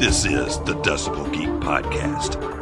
[0.00, 2.59] This is the Decibel Geek Podcast.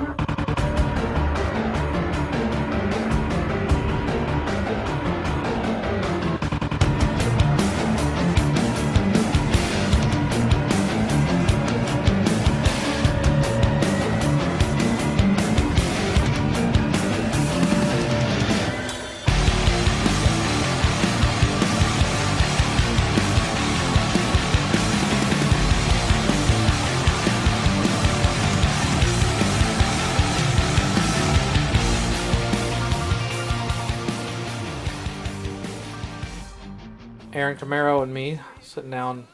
[37.49, 39.27] Aaron Camaro and me sitting down,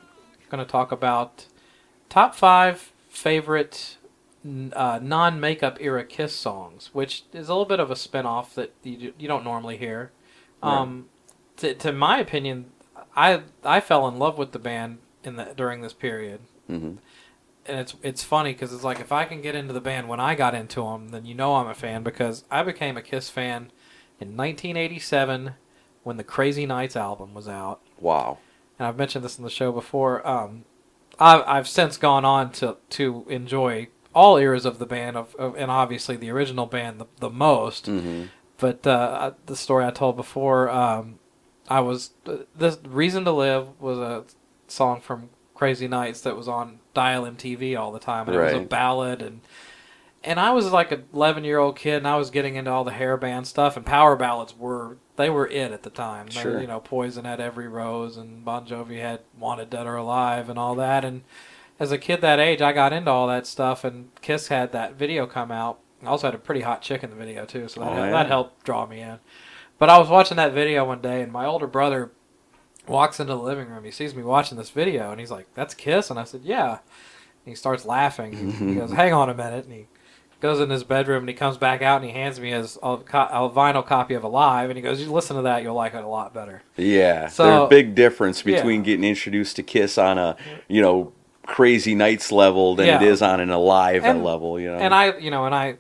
[0.49, 1.47] going to talk about
[2.09, 3.97] top five favorite
[4.73, 9.15] uh, non-makeup era Kiss songs, which is a little bit of a spin-off that you
[9.19, 10.13] you don't normally hear.
[10.63, 11.07] Um,
[11.57, 12.67] to, to my opinion,
[13.17, 16.39] I I fell in love with the band in the during this period.
[16.71, 16.99] Mhm.
[17.67, 20.21] And it's it's funny because it's like if I can get into the band when
[20.21, 23.29] I got into them, then you know I'm a fan because I became a Kiss
[23.29, 23.73] fan
[24.21, 25.55] in 1987
[26.05, 28.39] when the Crazy Nights album was out Wow.
[28.79, 30.27] and I've mentioned this in the show before.
[30.27, 30.65] Um,
[31.19, 35.57] I've, I've since gone on to to enjoy all eras of the band, of, of
[35.57, 37.87] and obviously the original band the, the most.
[37.87, 38.25] hmm
[38.59, 41.19] But uh, the story I told before, um,
[41.69, 44.25] I was the reason to live was a
[44.69, 48.53] song from Crazy Nights that was on Dial MTV all the time, and it was
[48.53, 49.41] a ballad and.
[50.27, 52.83] And I was like an 11 year old kid, and I was getting into all
[52.83, 56.27] the hair band stuff, and power ballads were they were it at the time.
[56.27, 56.61] They- Sure.
[56.61, 60.59] you know, Poison had Every Rose, and Bon Jovi had Wanted Dead or Alive, and
[60.59, 61.05] all that.
[61.05, 61.23] And
[61.81, 64.95] as a kid that age, I got into all that stuff, and Kiss had that
[64.95, 65.79] video come out.
[66.03, 68.05] I also had a pretty hot chick in the video too, so that, Oh, hel-
[68.07, 68.11] yeah.
[68.13, 69.19] that helped draw me in.
[69.79, 72.11] But I was watching that video one day, and my older brother
[72.87, 73.85] walks into the living room.
[73.85, 76.71] He sees me watching this video, and he's like, "That's Kiss," and I said, "Yeah."
[76.71, 76.79] And
[77.53, 78.33] he starts laughing.
[78.53, 79.87] he goes, "Hang on a minute," and he
[80.45, 82.89] goes in his bedroom and he comes back out and he hands me his a,
[82.91, 82.99] a
[83.51, 86.09] vinyl copy of Alive, and he goes, "You listen to that, you'll like it a
[86.09, 87.29] lot better." Yeah.
[87.29, 88.57] So- There's a big difference Yeah.
[88.57, 90.37] between getting introduced to Kiss on a,
[90.69, 91.13] you know,
[91.47, 93.09] crazy nights level than it Yeah.
[93.13, 94.79] is on an alive And- level, you know.
[94.79, 95.77] and I, you know, and I,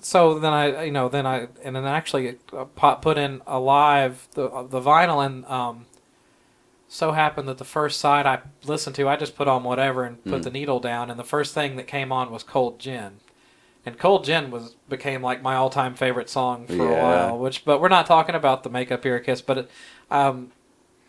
[0.00, 4.46] so then I, you know, then I, and then actually uh, put in Alive the
[4.46, 5.86] uh, the vinyl, and um,
[6.88, 10.22] so happened that the first side I listened to, I just put on whatever and
[10.24, 10.44] put Mm.
[10.44, 13.20] the needle down, and the first thing that came on was Cold Gin,
[13.88, 17.38] and Cold Gin was became like my all time favorite song for a while.
[17.38, 19.70] Which, but we're not talking about the makeup era Kiss, but it,
[20.10, 20.52] um.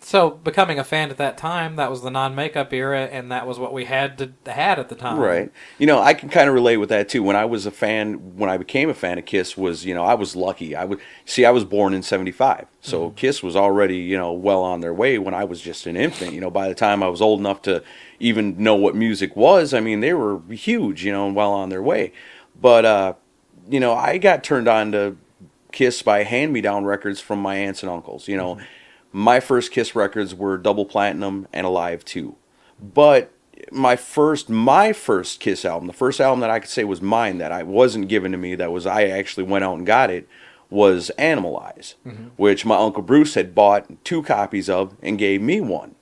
[0.01, 3.59] So becoming a fan at that time, that was the non-makeup era, and that was
[3.59, 5.19] what we had to had at the time.
[5.19, 5.51] Right.
[5.77, 7.21] You know, I can kind of relate with that too.
[7.21, 10.05] When I was a fan, when I became a fan of Kiss, was you know
[10.05, 10.73] I was lucky.
[10.73, 13.15] I would see I was born in '75, so Mm-hmm.
[13.15, 16.31] Kiss was already you know well on their way when I was just an infant.
[16.31, 17.83] You know, by the time I was old enough to
[18.21, 21.03] even know what music was, I mean they were huge.
[21.03, 22.13] You know, and well on their way.
[22.61, 23.13] But uh,
[23.69, 25.17] you know, I got turned on to
[25.71, 28.27] Kiss by hand-me-down records from my aunts and uncles.
[28.27, 28.59] You know,
[29.11, 32.35] my first Kiss records were Double Platinum and Alive too.
[32.81, 33.31] But
[33.71, 37.37] my first my first Kiss album, the first album that I could say was mine
[37.37, 40.27] that I wasn't given to me, that was I actually went out and got it,
[40.69, 41.95] was Animalize,
[42.37, 45.95] which my uncle Bruce had bought two copies of and gave me one.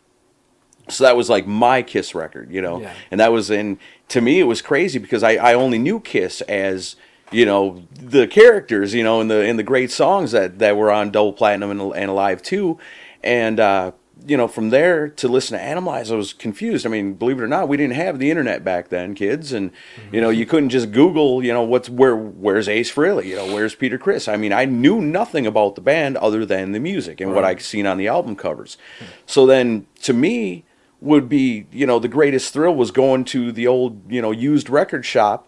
[0.90, 2.82] So that was like my Kiss record, you know.
[2.82, 2.94] Yeah.
[3.12, 3.80] And that was in
[4.10, 6.96] to me it was crazy because I, I only knew Kiss as
[7.32, 10.92] you know the characters, you know, in the in the great songs that, that were
[10.92, 12.78] on Double Platinum and, and Alive too,
[13.24, 13.92] and uh,
[14.26, 16.86] you know from there to listen to Animalize, I was confused.
[16.86, 19.72] I mean, believe it or not, we didn't have the internet back then, kids, and
[20.12, 23.54] you know you couldn't just Google, you know, what's where where's Ace Frehley, you know,
[23.54, 24.30] where's Peter Criss.
[24.30, 27.62] I mean, I knew nothing about the band other than the music and what I'd
[27.62, 28.78] seen on the album covers.
[29.26, 30.64] So then to me
[31.00, 34.70] would be, you know, the greatest thrill was going to the old, you know, used
[34.70, 35.48] record shop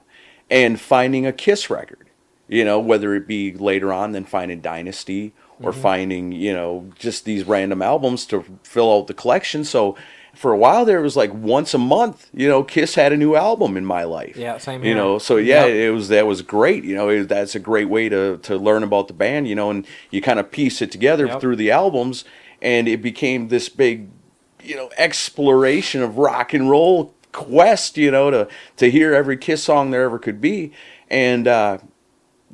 [0.49, 2.09] and finding a Kiss record.
[2.47, 5.81] You know, whether it be later on than finding Dynasty or mm-hmm.
[5.81, 9.63] finding, you know, just these random albums to fill out the collection.
[9.63, 9.95] So
[10.33, 13.17] for a while there it was like once a month, you know, Kiss had a
[13.17, 14.37] new album in my life.
[14.37, 14.89] Yeah, same here.
[14.89, 15.75] You know, so yeah, Yep.
[15.75, 16.83] it was that was great.
[16.83, 19.47] You know, it, that's a great way to to learn about the band.
[19.47, 21.41] You know, and you kind of piece it together Yep.
[21.41, 22.25] through the albums,
[22.61, 24.09] and it became this big,
[24.63, 27.97] you know, exploration of rock and roll quest.
[27.97, 28.47] You know, to
[28.77, 30.71] to hear every Kiss song there ever could be,
[31.09, 31.77] and uh,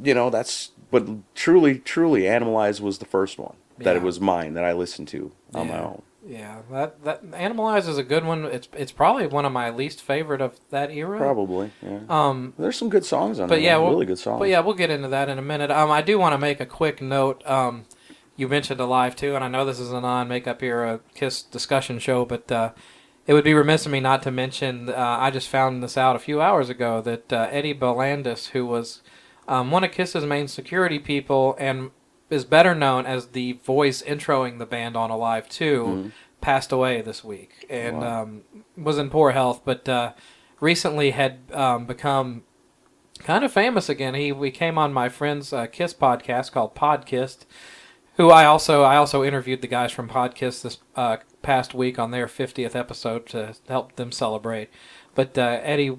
[0.02, 0.72] you know that's.
[0.92, 5.10] But truly, truly, Animalize was the first one that it was mine that I listened
[5.10, 6.02] to on my own.
[6.28, 8.46] Yeah, that that Animalize is a good one.
[8.46, 11.20] It's it's probably one of my least favorite of that era.
[11.20, 12.00] Probably, yeah.
[12.10, 13.64] Um, There's some good songs on but there.
[13.64, 14.40] yeah, we'll, really good songs.
[14.40, 15.70] But yeah, we'll get into that in a minute.
[15.70, 17.46] Um, I do want to make a quick note.
[17.46, 17.86] Um,
[18.36, 22.26] you mentioned Alive too, and I know this is a non-makeup era Kiss discussion show,
[22.26, 22.72] but uh,
[23.28, 24.90] it would be remiss of me not to mention.
[24.90, 28.66] Uh, I just found this out a few hours ago that uh, Eddie Balandas, who
[28.66, 29.02] was
[29.48, 31.92] um, one of Kiss's main security people and
[32.30, 36.12] is better known as the voice introing the band on Alive 2,
[36.42, 38.24] passed away this week and Wow.
[38.24, 38.42] um,
[38.78, 40.14] was in poor health, but uh,
[40.60, 42.44] recently had um, become
[43.20, 44.14] kind of famous again.
[44.16, 47.46] He we came on my friend's uh, Kiss podcast called Podkissed,
[48.18, 52.12] who I also I also interviewed the guys from Podkiss this uh, past week on
[52.12, 54.70] their 50th episode to help them celebrate.
[55.14, 55.98] But uh, Eddie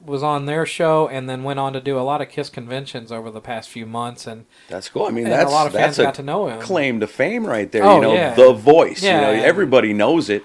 [0.00, 3.10] was on their show and then went on to do a lot of Kiss conventions
[3.10, 5.06] over the past few months and That's cool.
[5.06, 6.60] I mean, And a lot of fans that's a got to know him.
[6.60, 7.84] claim to fame right there.
[7.84, 8.34] Oh, you know, yeah.
[8.34, 9.02] the voice.
[9.02, 10.44] Yeah, you know, everybody knows it.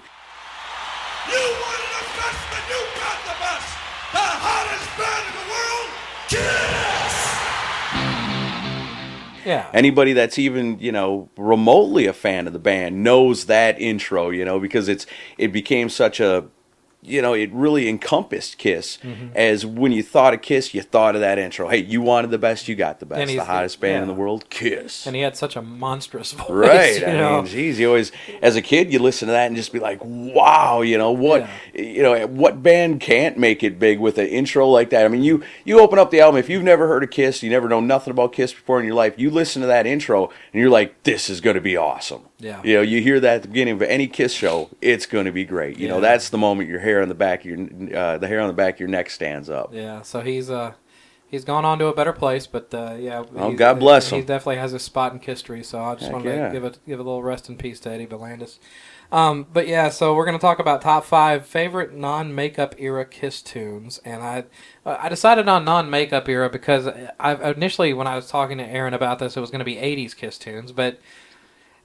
[9.44, 9.70] Yeah.
[9.72, 14.30] Anybody that's even you know remotely a fan of the band knows that intro.
[14.30, 15.06] You know, because it's
[15.38, 16.46] it became such a
[17.04, 19.28] you know, it really encompassed Kiss Mm-hmm.
[19.36, 21.68] as when you thought of Kiss, you thought of that intro.
[21.68, 23.30] Hey, you wanted the best, you got the best.
[23.30, 25.06] The hottest band in the world, Kiss.
[25.06, 26.48] and he had such a monstrous voice.
[26.50, 27.00] Right.
[27.00, 27.42] You I know?
[27.42, 28.10] mean, geez, you always,
[28.40, 31.48] as a kid, you listen to that and just be like, wow, you know, what,
[31.74, 35.04] you know, what band can't make it big with an intro like that?
[35.04, 37.50] I mean, you, you open up the album, if you've never heard of Kiss, you
[37.50, 40.60] never know nothing about Kiss before in your life, you listen to that intro and
[40.60, 42.22] you're like, this is going to be awesome.
[42.44, 42.60] Yeah.
[42.62, 45.32] You know, you hear that at the beginning of any Kiss show, it's going to
[45.32, 45.78] be great.
[45.78, 48.40] You know, that's the moment your hair on the back of your, uh, the hair
[48.40, 49.72] on the back of your neck stands up.
[49.72, 50.74] Yeah, so he's uh
[51.26, 53.24] he's gone on to a better place, but uh, yeah.
[53.34, 54.22] Oh, God bless He him.
[54.22, 56.48] He definitely has a spot in history, so I just wanted yeah.
[56.48, 58.58] to give it give a little rest in peace to Eddie Balandas.
[59.10, 63.98] Um, but yeah, so we're gonna talk about top five favorite non-makeup era Kiss tunes,
[64.04, 64.44] and I
[64.84, 66.88] I decided on non-makeup era because
[67.18, 70.14] I initially when I was talking to Aaron about this, it was gonna be '80s
[70.14, 71.00] Kiss tunes, but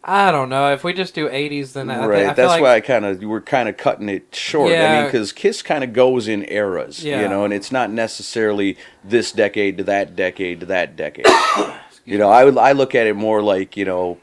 [0.03, 2.25] I don't know if we just do '80s, then I, right.
[2.27, 4.71] I That's like, why I kind of we're kind of cutting it short.
[4.71, 7.21] I mean, because Kiss kind of goes in eras, Yeah.
[7.21, 11.25] you know, and it's not necessarily this decade to that decade to that decade.
[12.05, 14.19] you know, I would I look at it more like you know,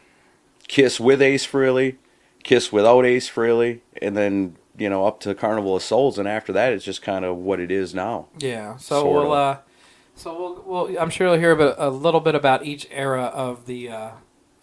[0.67, 1.97] Kiss with Ace Frehley,
[2.43, 6.55] Kiss without Ace Frehley, and then you know up to Carnival of Souls, and after
[6.55, 8.29] that, it's just kind of what it is now.
[8.39, 8.77] Yeah.
[8.79, 9.57] So we'll of.
[9.57, 9.59] uh,
[10.15, 13.25] so we'll, we'll I'm sure you'll hear a, bit, a little bit about each era
[13.25, 14.11] of the uh,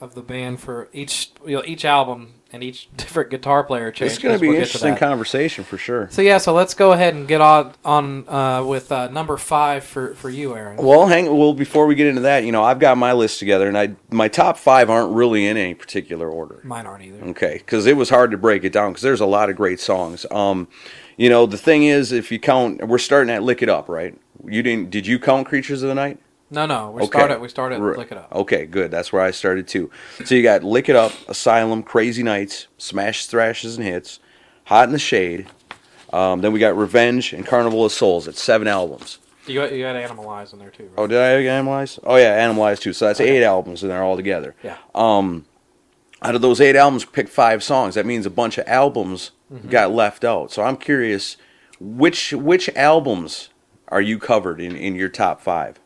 [0.04, 4.12] of the band for each you know, each album and each different guitar player change.
[4.12, 6.10] It's going to be we'll an interesting conversation for sure.
[6.12, 9.86] So yeah, so let's go ahead and get on on uh, with uh, number five
[9.86, 10.78] for for you, Aaron.
[10.78, 11.36] Well, hang.
[11.36, 13.96] Well, before we get into that, you know, I've got my list together, and I
[14.12, 16.60] my top five aren't really in any particular order.
[16.64, 17.24] Mine aren't either.
[17.30, 19.80] Okay, because it was hard to break it down because there's a lot of great
[19.80, 20.26] songs.
[20.30, 20.68] Um,
[21.16, 24.18] you know, the thing is, if you count, we're starting at "Lick It Up," right?
[24.46, 24.90] You didn't?
[24.90, 26.20] Did you count "Creatures of the Night"?
[26.54, 27.08] No, no, we Okay.
[27.18, 27.98] started we started Right.
[27.98, 28.28] lick it up.
[28.34, 28.92] Okay, good.
[28.92, 29.90] That's where I started too.
[30.24, 34.20] So you got "Lick It Up," "Asylum," "Crazy Nights," "Smash, Thrashes, and Hits,"
[34.66, 35.48] "Hot in the Shade."
[36.12, 39.18] Um, then we got "Revenge" and "Carnival of Souls." It's seven albums.
[39.48, 40.84] You got, you got Animalize in there too.
[40.84, 40.94] Right?
[40.98, 42.00] Oh, did I animalize?
[42.06, 42.94] Oh yeah, animalize too.
[42.94, 43.38] So that's Okay.
[43.38, 44.56] eight albums in there all together.
[44.64, 44.76] Yeah.
[44.96, 45.46] Um,
[46.22, 47.96] out of those eight albums, pick five songs.
[47.96, 49.70] That means a bunch of albums Mm-hmm.
[49.70, 50.52] got left out.
[50.52, 51.36] So I'm curious,
[51.80, 53.50] which which albums
[53.90, 55.80] are you covered in in your top five?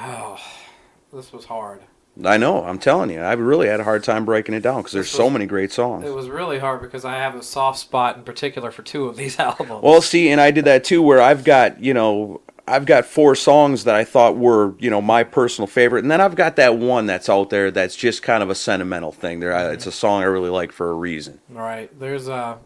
[0.00, 0.38] Oh,
[1.12, 1.82] this was hard.
[2.24, 2.64] I know.
[2.64, 5.16] I'm telling you, I really had a hard time breaking it down because there's This
[5.16, 6.04] so many great songs.
[6.04, 9.16] It was really hard because I have a soft spot in particular for two of
[9.16, 9.82] these albums.
[9.82, 12.40] Well, see, and I did that too, where I've got you know.
[12.68, 16.20] I've got four songs that I thought were, you know, my personal favorite, and then
[16.20, 19.40] I've got that one that's out there that's just kind of a sentimental thing.
[19.40, 19.74] There, Mm-hmm.
[19.74, 21.40] it's a song I really like for a reason.
[21.48, 21.90] Right.
[21.98, 22.58] There's a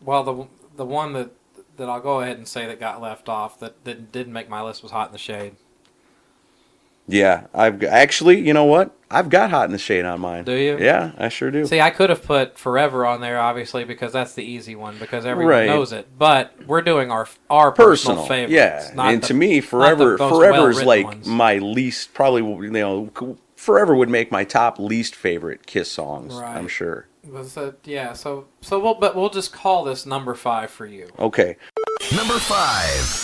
[0.00, 1.30] well the the one that
[1.76, 4.62] that I'll go ahead and say that got left off that, that didn't make my
[4.62, 5.56] list was Hot in the Shade.
[7.06, 8.96] Yeah, I've actually, you know what?
[9.10, 10.44] I've got Hot in the Shade on mine.
[10.44, 10.78] Do you?
[10.78, 11.66] Yeah, I sure do.
[11.66, 15.24] See, I could have put Forever on there obviously because that's the easy one because
[15.26, 15.66] everyone Right.
[15.66, 16.08] knows it.
[16.18, 18.52] But we're doing our our personal, Personal, favorites.
[18.54, 18.90] yeah.
[18.94, 21.26] not And the- to me, Forever, Forever is like ones.
[21.26, 26.34] my least, probably, you know, Forever would make my top least favorite Kiss songs.
[26.34, 26.56] Right.
[26.56, 27.06] I'm sure.
[27.30, 31.08] Was that- yeah, so so we'll but we'll just call this number five for you.
[31.18, 31.56] Okay,
[32.14, 33.23] Number five.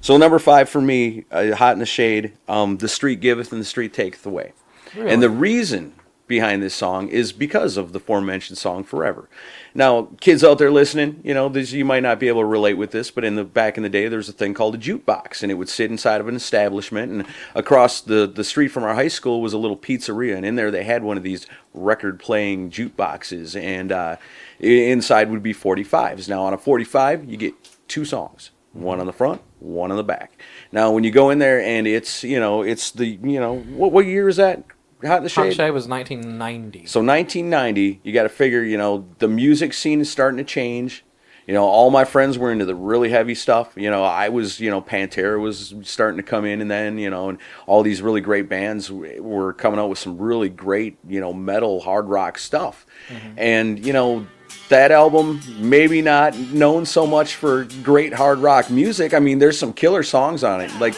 [0.00, 2.32] So number five for me, uh, Hot in the Shade.
[2.48, 4.52] Um, the street giveth and the street taketh away.
[4.96, 5.94] And the reason
[6.28, 9.28] behind this song is because of the aforementioned song Forever.
[9.74, 12.74] Now, kids out there listening, you know, this, you might not be able to relate
[12.74, 14.78] with this, but in the back in the day, there was a thing called a
[14.78, 17.10] jukebox, and it would sit inside of an establishment.
[17.10, 20.54] And across the, the street from our high school was a little pizzeria, and in
[20.54, 24.16] there they had one of these record playing jukeboxes, and uh,
[24.60, 26.28] inside would be 45s.
[26.28, 27.54] Now, on a 45, you get
[27.88, 30.40] two songs one on the front, one in the back.
[30.72, 33.92] Now, when you go in there and it's, you know, it's the, you know, what,
[33.92, 34.64] what year is that?
[35.04, 35.54] Hot in the Hot Shade?
[35.54, 36.86] Shade was 1990.
[36.86, 41.04] So 1990, you got to figure, you know, the music scene is starting to change.
[41.46, 43.72] You know, all my friends were into the really heavy stuff.
[43.74, 47.08] You know, I was, you know, Pantera was starting to come in, and then, you
[47.08, 51.20] know, and all these really great bands were coming out with some really great, you
[51.20, 52.84] know, metal, hard rock stuff.
[53.08, 53.38] Mm-hmm.
[53.38, 54.26] And, you know,
[54.68, 59.14] that album, maybe not known so much for great hard rock music.
[59.14, 60.70] I mean, there's some killer songs on it.
[60.80, 60.94] Like,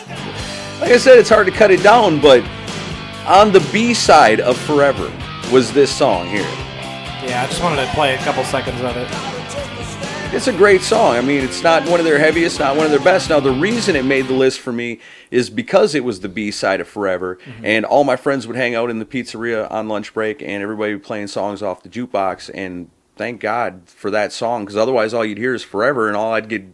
[0.81, 2.45] like I said, it's hard to cut it down, but
[3.27, 5.13] on the B side of Forever
[5.53, 6.43] was this song here.
[7.23, 9.09] Yeah, I just wanted to play a couple seconds of it.
[10.33, 11.17] It's a great song.
[11.17, 13.31] I mean, it's not one of their heaviest, not one of their best.
[13.31, 15.01] Now, the reason it made the list for me
[15.33, 17.65] is because it was the B side of Forever, mm-hmm.
[17.65, 20.93] and all my friends would hang out in the pizzeria on lunch break, and everybody
[20.93, 22.49] would be playing songs off the jukebox.
[22.55, 26.33] And thank God for that song, because otherwise, all you'd hear is Forever, and all
[26.33, 26.65] I'd get.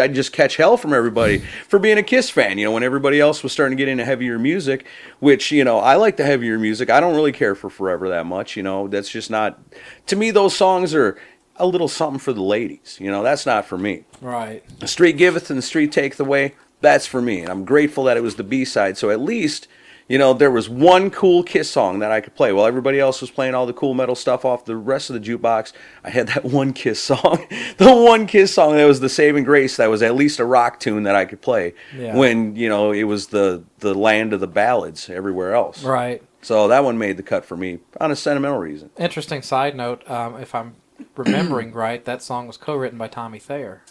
[0.00, 3.20] I'd just catch hell from everybody for being a Kiss fan, you know, when everybody
[3.20, 4.86] else was starting to get into heavier music,
[5.20, 6.88] which, you know, I like the heavier music.
[6.88, 9.60] I don't really care for Forever that much, you know, that's just not,
[10.06, 11.18] to me, those songs are
[11.56, 14.04] a little something for the ladies, you know, that's not for me.
[14.22, 14.62] Right.
[14.78, 16.54] The street giveth and the street taketh away.
[16.80, 18.96] That's for me, and I'm grateful that it was the B side.
[18.96, 19.68] So at least,
[20.12, 23.22] you know, there was one cool Kiss song that I could play while everybody else
[23.22, 25.72] was playing all the cool metal stuff off the rest of the jukebox.
[26.04, 27.46] I had that one Kiss song,
[27.78, 29.78] the one Kiss song that was the saving grace.
[29.78, 32.14] That was at least a rock tune that I could play Yeah.
[32.14, 35.82] when you know it was the the land of the ballads everywhere else.
[35.82, 36.22] Right.
[36.42, 38.90] So that one made the cut for me on a sentimental reason.
[38.98, 40.08] Interesting side note.
[40.10, 40.74] Um, if I'm
[41.16, 43.82] remembering right, that song was co-written by Tommy Thayer.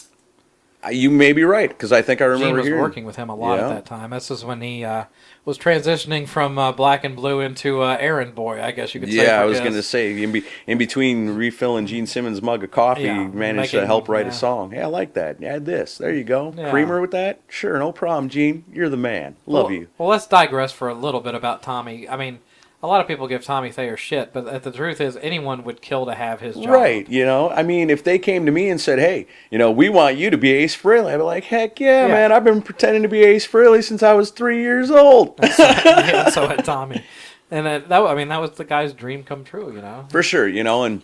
[0.86, 2.82] Uh, You may be right because I think I Gene remember was hearing.
[2.82, 3.70] working with him a lot Yeah.
[3.70, 4.10] at that time.
[4.12, 5.06] This is when he uh,
[5.44, 9.10] was transitioning from uh, Black and Blue into uh, Errand Boy, I guess you could
[9.10, 9.26] say.
[9.26, 12.72] Yeah, I was going to say in, be, in between refilling Gene Simmons' mug of
[12.72, 14.32] coffee, Yeah, managed to help write yeah.
[14.32, 14.74] a song.
[14.74, 15.44] Yeah, I like that.
[15.44, 15.98] Add this.
[15.98, 16.54] There you go.
[16.56, 16.70] Yeah.
[16.70, 17.42] Creamer with that?
[17.48, 18.64] Sure, no problem, Gene.
[18.72, 19.36] You're the man.
[19.48, 19.88] Love well, you.
[19.98, 22.08] Well, let's digress for a little bit about Tommy.
[22.08, 22.40] I mean,
[22.84, 26.06] a lot of people give Tommy Thayer shit, but the truth is, anyone would kill
[26.08, 26.68] to have his job.
[26.68, 27.50] Right, you know.
[27.52, 30.30] I mean, if they came to me and said, "Hey, you know, we want you
[30.32, 32.14] to be Ace Frehley," I'd be like, "Heck yeah, Yeah.
[32.14, 32.32] man!
[32.32, 36.48] I've been pretending to be Ace Frehley since I was three years old." yeah, so
[36.48, 37.04] had Tommy,
[37.52, 39.72] and uh, that I mean that was the guy's dream come true.
[39.74, 40.08] You know.
[40.10, 41.04] For sure, you know, and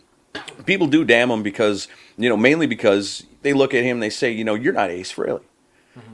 [0.66, 4.10] people do damn him because, you know, mainly because they look at him, and they
[4.10, 5.42] say, you know, you're not Ace Frehley.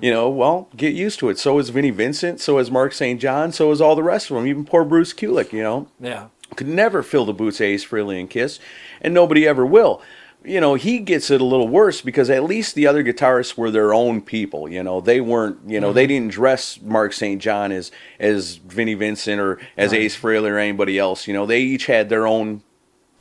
[0.02, 1.40] You know, well, get used to it.
[1.40, 3.20] So is Vinnie Vincent, so is Mark St.
[3.20, 5.88] John, so is all the rest of them, even poor Bruce Kulick, you know.
[6.00, 6.28] Yeah.
[6.56, 8.60] Could never fill the boots of Ace Frehley and Kiss,
[9.02, 10.02] and nobody ever will.
[10.46, 13.72] You know, he gets it a little worse because at least the other guitarists were
[13.72, 14.68] their own people.
[14.68, 15.60] You know, they weren't.
[15.66, 16.26] You know, they mm-hmm.
[16.26, 17.42] didn't dress Mark St.
[17.42, 21.28] John as as Vinnie Vincent or as Ace Frehley or anybody else.
[21.28, 22.62] You know, they each had their own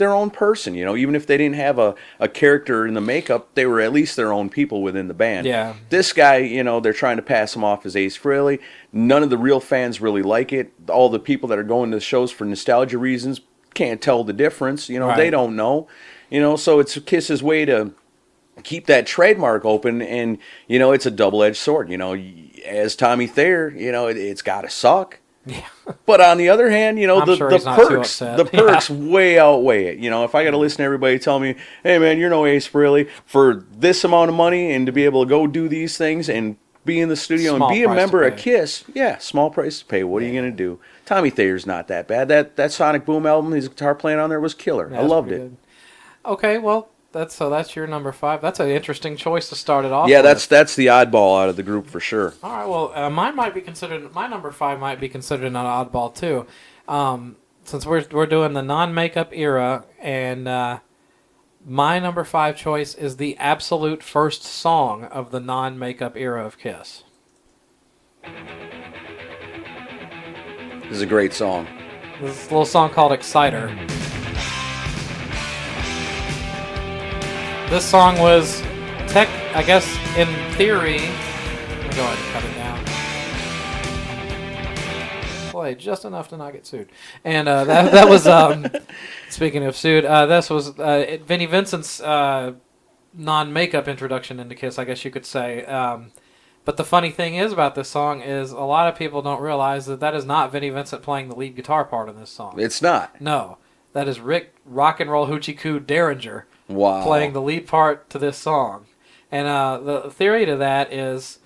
[0.03, 0.75] their own person.
[0.75, 3.81] You know, even if they didn't have a, a character in the makeup, they were
[3.81, 5.47] at least their own people within the band.
[5.47, 5.75] Yeah.
[5.89, 8.61] This guy, you know, they're trying to pass him off as Ace Frehley.
[8.93, 10.73] None of the real fans really like it.
[10.91, 13.41] All the people that are going to the shows for nostalgia reasons
[13.75, 14.89] can't tell the difference.
[14.89, 15.89] You know, they don't know.
[16.31, 17.93] You know, so it's Kiss's way to
[18.63, 21.91] keep that trademark open, and you know, it's a double edged sword.
[21.91, 22.15] You know,
[22.67, 25.19] as Tommy Thayer, you know, it, it's got to suck.
[25.47, 25.67] Yeah.
[26.07, 28.19] But on the other hand, you know, I'm the, sure the he's not too perks,
[28.19, 29.99] the perks way outweigh it.
[29.99, 32.45] You know, if I got to listen to everybody tell me, "Hey, man, you're no
[32.45, 35.97] Ace Frehley for this amount of money," and to be able to go do these
[35.97, 38.37] things and be in the studio Small and be a member of.
[38.37, 40.05] Kiss, yeah, small price to pay.
[40.05, 40.81] What are you going to do?
[41.05, 42.29] Tommy Thayer's not that bad.
[42.29, 44.89] That that Sonic Boom album, his guitar playing on there was killer.
[44.91, 45.39] Yeah, I loved it.
[45.39, 45.57] good.
[46.25, 48.41] Okay, well, that's so that's your number five.
[48.41, 50.09] That's an interesting choice to start it off.
[50.09, 50.25] Yeah, with.
[50.25, 52.35] that's that's the oddball out of the group for sure.
[52.43, 52.69] All right.
[52.69, 54.13] Well, uh, mine might be considered.
[54.15, 56.47] My number five might be considered an oddball too,
[56.89, 60.81] um, since we're we're doing the non-makeup era, and uh,
[61.65, 67.05] my number five choice is the absolute first song of the non-makeup era of Kiss.
[70.83, 71.67] This is a great song.
[72.21, 73.69] This little song called "Exciter."
[77.73, 78.61] This song was
[79.09, 79.87] tech, I guess,
[80.19, 80.99] in theory.
[80.99, 82.55] Let me go ahead and cut it
[85.39, 85.51] down.
[85.51, 86.91] Play just enough to not get sued,
[87.25, 88.27] and uh, that that was.
[88.27, 88.67] Um,
[89.31, 92.53] speaking of sued, uh, this was uh, Vinnie Vincent's uh,
[93.15, 95.65] non-makeup introduction into Kiss, I guess you could say.
[95.65, 96.13] Um,
[96.67, 99.87] but the funny thing is about this song is a lot of people don't realize
[99.87, 102.61] that that is not Vinnie Vincent playing the lead guitar part in this song.
[102.61, 103.19] It's not.
[103.19, 103.57] No,
[103.95, 107.03] that is Rick Rock and Roll Hoochie Coo Derringer Wow.
[107.03, 108.87] playing the lead part to this song.
[109.31, 111.39] And uh, the theory to that is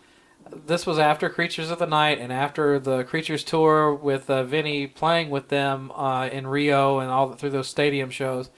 [0.53, 4.87] this was after Creatures of the Night and after the Creatures tour with uh, Vinny
[4.87, 8.51] playing with them uh, in Rio and all through those stadium shows.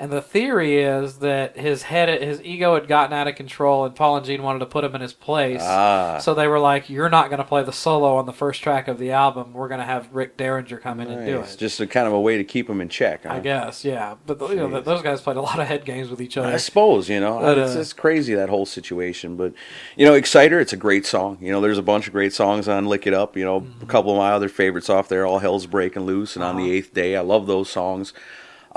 [0.00, 3.96] And the theory is that his head, his ego had gotten out of control, and
[3.96, 5.60] Paul and Gene wanted to put him in his place.
[5.60, 6.18] Ah.
[6.22, 8.86] So they were like, "You're not going to play the solo on the first track
[8.86, 9.52] of the album.
[9.54, 11.54] We're going to have Rick Derringer come in and do Nice.
[11.54, 13.24] it." Just a kind of a way to keep him in check.
[13.24, 13.32] Huh?
[13.32, 14.14] I guess, yeah.
[14.24, 16.46] But you know, those guys played a lot of head games with each other.
[16.46, 19.52] I suppose you know But, it's, uh, it's crazy that whole situation, but
[19.96, 21.38] you know, Exciter, it's a great song.
[21.40, 23.36] You know, there's a bunch of great songs on Lick It Up.
[23.36, 23.82] You know, Mm-hmm.
[23.82, 26.64] a couple of my other favorites off there, All Hell's Breaking Loose, and On Uh-huh.
[26.64, 27.16] the Eighth Day.
[27.16, 28.12] I love those songs.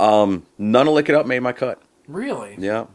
[0.01, 1.81] Um, none of Lick It Up made my cut.
[2.07, 2.55] Really?
[2.57, 2.85] Yeah,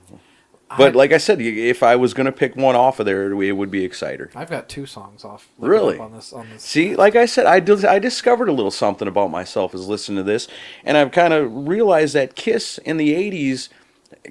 [0.76, 3.52] but I- like I said, if I was gonna pick one off of there, it
[3.52, 4.30] would be Exciter.
[4.34, 5.48] I've got two songs off.
[5.58, 5.98] Really?
[5.98, 6.62] On this, on this.
[6.64, 10.16] See, like I said, I, dis- I discovered a little something about myself as listening
[10.16, 10.48] to this,
[10.84, 13.68] and I've kind of realized that Kiss in the '80s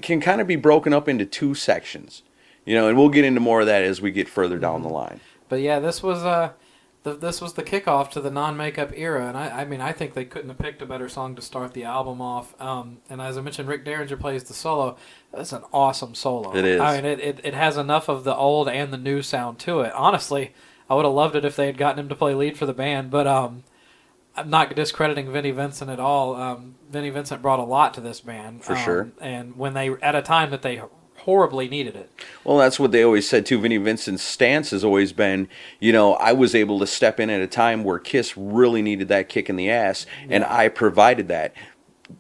[0.01, 2.22] can kind of be broken up into two sections,
[2.65, 4.89] you know, and we'll get into more of that as we get further down the
[4.89, 5.22] line.
[5.48, 6.51] But yeah, this was uh,
[7.05, 10.15] the, this was the kickoff to the non-makeup era, and I, I mean, I think
[10.15, 12.59] they couldn't have picked a better song to start the album off.
[12.59, 14.97] Um, and as I mentioned, Rick Derringer plays the solo.
[15.31, 16.57] That's an awesome solo.
[16.57, 16.81] It is.
[16.81, 19.81] I mean, it, it, it has enough of the old and the new sound to
[19.81, 19.93] it.
[19.93, 20.55] Honestly,
[20.89, 22.74] I would have loved it if they had gotten him to play lead for the
[22.74, 23.63] band, but um.
[24.38, 26.35] I'm not discrediting Vinnie Vincent at all.
[26.35, 29.12] Um, Vinnie Vincent brought a lot to this band, For um, sure.
[29.21, 30.81] And when they at a time that they
[31.25, 32.10] horribly needed it,
[32.44, 33.60] Well, that's what they always said too.
[33.60, 35.48] Vinnie Vincent's stance has always been,
[35.79, 39.08] you know, I was able to step in at a time where Kiss really needed
[39.08, 41.53] that kick in the ass, and I provided that.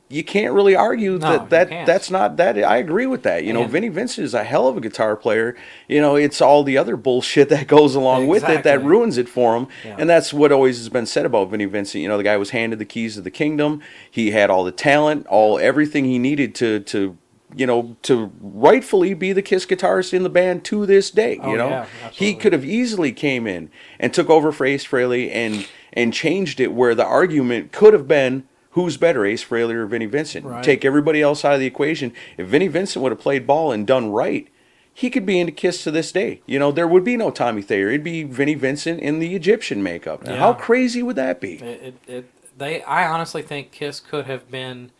[0.09, 2.57] You can't really argue No, that, that that's not that.
[2.57, 3.43] I agree with that.
[3.43, 5.55] You know, Vinnie Vincent is a hell of a guitar player.
[5.87, 9.29] You know, it's all the other bullshit that goes along with it that ruins it
[9.29, 9.67] for him.
[9.83, 9.97] Yeah.
[9.99, 12.01] And that's what always has been said about Vinnie Vincent.
[12.01, 13.81] You know, the guy was handed the keys of the kingdom.
[14.09, 17.17] He had all the talent, all everything he needed to to
[17.55, 21.39] you know to rightfully be the Kiss guitarist in the band to this day.
[21.41, 23.69] Oh, you know, yeah, he could have easily came in
[23.99, 28.07] and took over for Ace Frehley and and changed it where the argument could have
[28.07, 28.47] been.
[28.71, 30.45] Who's better, Ace Frehley or Vinnie Vincent?
[30.45, 30.61] Right.
[30.61, 32.11] Take everybody else out of the equation.
[32.37, 34.49] If Vinnie Vincent would have played ball and done right,
[34.93, 36.41] he could be into Kiss to this day.
[36.45, 37.87] You know, there would be no Tommy Thayer.
[37.87, 40.23] It'd be Vinnie Vincent in the Egyptian makeup.
[40.25, 40.39] Now, Yeah.
[40.39, 41.53] How crazy would that be?
[41.55, 44.91] It, it, it, they, I honestly think Kiss could have been.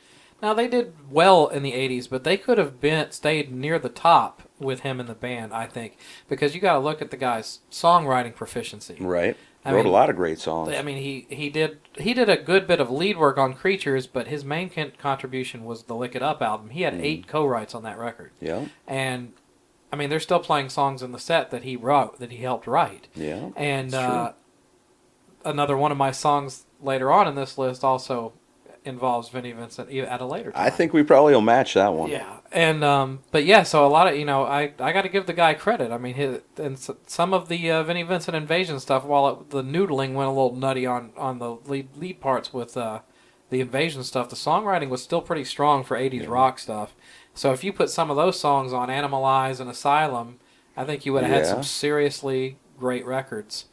[0.42, 3.90] Now they did well in the '80s, but they could have been stayed near the
[3.90, 5.54] top with him in the band.
[5.54, 5.98] I think
[6.30, 8.98] because you got to look at the guy's songwriting proficiency.
[9.00, 9.36] Right.
[9.68, 10.70] I Wrote mean- a lot of great songs.
[10.76, 14.06] I mean, he, he did he did a good bit of lead work on Creatures,
[14.06, 16.70] but his main con- contribution was the Lick It Up album.
[16.70, 17.02] He had Mm.
[17.04, 18.66] eight co-writes on that record, yeah.
[18.88, 19.34] and
[19.92, 22.68] I mean, they're still playing songs in the set that he wrote that he helped
[22.68, 23.08] write.
[23.16, 23.50] Yeah.
[23.56, 24.34] And uh,
[25.44, 28.34] another one of my songs later on in this list also
[28.86, 30.62] involves Vinnie Vincent at a later time.
[30.62, 32.10] I think we probably will match that one.
[32.10, 35.10] Yeah, and um, but yeah, so a lot of you know, I I got to
[35.10, 35.92] give the guy credit.
[35.92, 39.64] I mean, his and some of the uh, Vinnie Vincent invasion stuff, while it, the
[39.64, 43.00] noodling went a little nutty on on the lead lead parts with uh,
[43.50, 46.96] the invasion stuff, the songwriting was still pretty strong for '80s rock stuff.
[47.34, 50.40] So if you put some of those songs on Animalize and Asylum,
[50.78, 53.66] I think you would have had some seriously great records.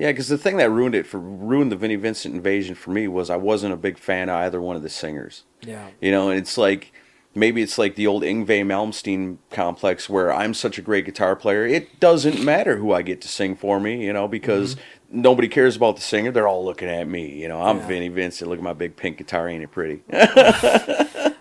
[0.00, 3.06] Yeah, because the thing that ruined it for ruined the Vinnie Vincent invasion for me
[3.06, 5.44] was I wasn't a big fan of either one of the singers.
[5.60, 5.90] Yeah.
[6.00, 6.94] You know, and it's like
[7.34, 11.66] maybe it's like the old Yngwie Malmsteen complex where I'm such a great guitar player.
[11.66, 15.20] It doesn't matter who I get to sing for me, you know, because mm-hmm.
[15.20, 16.30] nobody cares about the singer.
[16.30, 17.38] They're all looking at me.
[17.38, 17.86] You know, I'm Yeah.
[17.86, 18.48] Vinnie Vincent.
[18.48, 19.48] Look at my big pink guitar.
[19.48, 20.02] Ain't it pretty?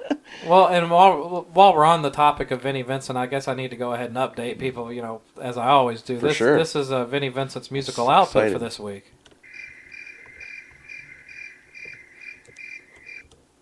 [0.50, 3.70] Well, and while while we're on the topic of Vinnie Vincent, I guess I need
[3.70, 4.92] to go ahead and update people.
[4.92, 6.18] You know, as I always do.
[6.20, 6.58] For this sure.
[6.58, 8.54] this is uh, Vinnie Vincent's musical output Excited.
[8.54, 9.12] for this week.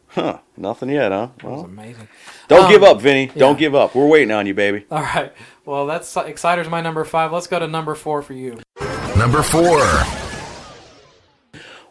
[0.07, 0.39] huh?
[0.55, 1.27] Nothing yet, huh?
[1.37, 2.07] That was Well, amazing.
[2.47, 3.27] don't Um, give up, Vinny.
[3.35, 3.59] Don't yeah.
[3.59, 3.93] give up.
[3.93, 4.85] We're waiting on you, baby.
[4.91, 5.31] All right.
[5.65, 7.31] Well, that's Exciter's my number five.
[7.31, 8.59] Let's go to number four for you.
[9.17, 9.81] Number four.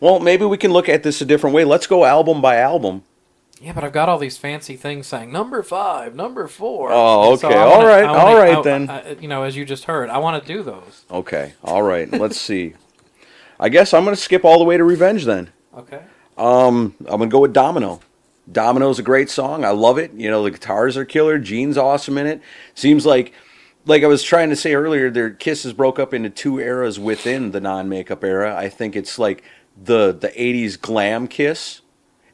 [0.01, 1.65] Well, maybe we can look at this a different way.
[1.65, 3.03] Let's go album by album.
[3.61, 6.91] Yeah, but I've got all these fancy things saying number five, number four.
[6.93, 7.55] Oh, okay.
[7.55, 8.05] I All right.
[8.05, 8.91] I All right, I- then.
[8.91, 11.05] I- you know, as you just heard, I want to do those.
[11.11, 11.55] Okay.
[11.65, 12.11] All right.
[12.13, 12.75] Let's see.
[13.59, 15.51] I guess I'm going to skip all the way to Revenge then.
[15.77, 16.03] Okay.
[16.37, 18.01] Um, I'm gonna go with Domino.
[18.51, 19.65] Domino's a great song.
[19.65, 20.13] I love it.
[20.13, 21.39] You know, the guitars are killer.
[21.39, 22.43] Gene's awesome in it.
[22.75, 23.33] Seems like,
[23.87, 27.53] like I was trying to say earlier, their Kisses broke up into two eras within
[27.53, 28.55] the non-makeup era.
[28.55, 29.43] I think it's like
[29.83, 31.81] the the '80s glam Kiss,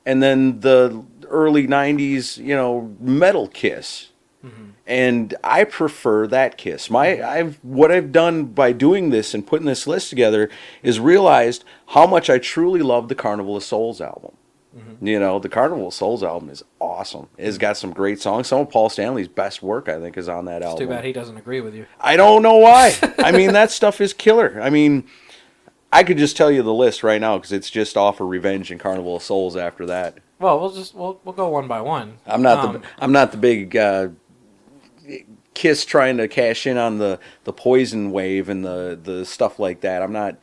[0.04, 4.08] and then the early '90s, you know, metal Kiss.
[4.44, 4.70] Mm-hmm.
[4.86, 6.90] And I prefer that Kiss.
[6.90, 10.50] My I've what I've done by doing this and putting this list together
[10.82, 14.32] is realized how much I truly love the Carnival of Souls album.
[14.76, 15.06] Mm-hmm.
[15.06, 17.28] You know, the Carnival of Souls album is awesome.
[17.36, 18.48] It's got some great songs.
[18.48, 20.86] Some of Paul Stanley's best work, I think, is on that It's album.
[20.86, 21.86] too bad he doesn't agree with you.
[22.00, 22.96] I don't know why.
[23.18, 24.58] I mean, that stuff is killer.
[24.62, 25.04] I mean,
[25.92, 28.70] I could just tell you the list right now because it's just off of Revenge
[28.70, 29.56] and Carnival of Souls.
[29.56, 32.14] After that, Well, we'll just we'll we'll go one by one.
[32.26, 34.08] I'm not Um, the I'm not the big uh,
[35.54, 39.82] Kiss trying to cash in on the the Poison wave and the the stuff like
[39.82, 40.02] that.
[40.02, 40.38] I'm not.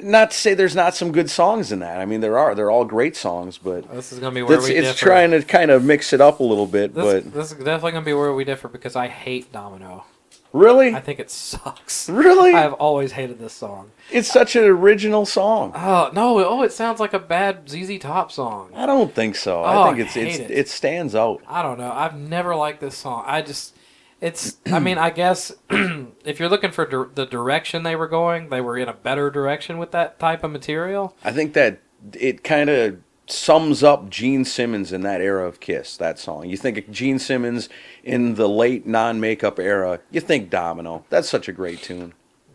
[0.00, 1.98] Not to say there's not some good songs in that.
[1.98, 2.54] I mean, there are.
[2.54, 5.06] They're all great songs, but This is gonna be where it's, we it's differ.
[5.06, 6.94] trying to kind of mix it up a little bit.
[6.94, 10.04] This, but this is definitely gonna be where we differ because I hate Domino.
[10.52, 12.08] Really, I think it sucks.
[12.08, 13.90] really, I've always hated this song.
[14.10, 15.72] it's such an original song.
[15.74, 16.44] Oh no!
[16.44, 18.70] Oh, it sounds like a bad ZZ Top song.
[18.74, 19.62] I don't think so.
[19.64, 20.50] Oh, I think I it's hate it's it.
[20.50, 21.42] it stands out.
[21.46, 21.92] I don't know.
[21.92, 23.24] I've never liked this song.
[23.26, 23.74] I just,
[24.20, 24.56] it's.
[24.66, 28.76] I mean, I guess if you're looking for the direction they were going, they were
[28.78, 31.16] in a better direction with that type of material.
[31.24, 31.80] I think that
[32.14, 32.98] it kind of
[33.30, 35.96] sums up Gene Simmons in that era of Kiss.
[35.96, 36.48] That song.
[36.48, 37.68] You think of Gene Simmons
[38.02, 40.00] in the late non-makeup era.
[40.10, 41.04] You think Domino.
[41.10, 42.14] That's such a great tune.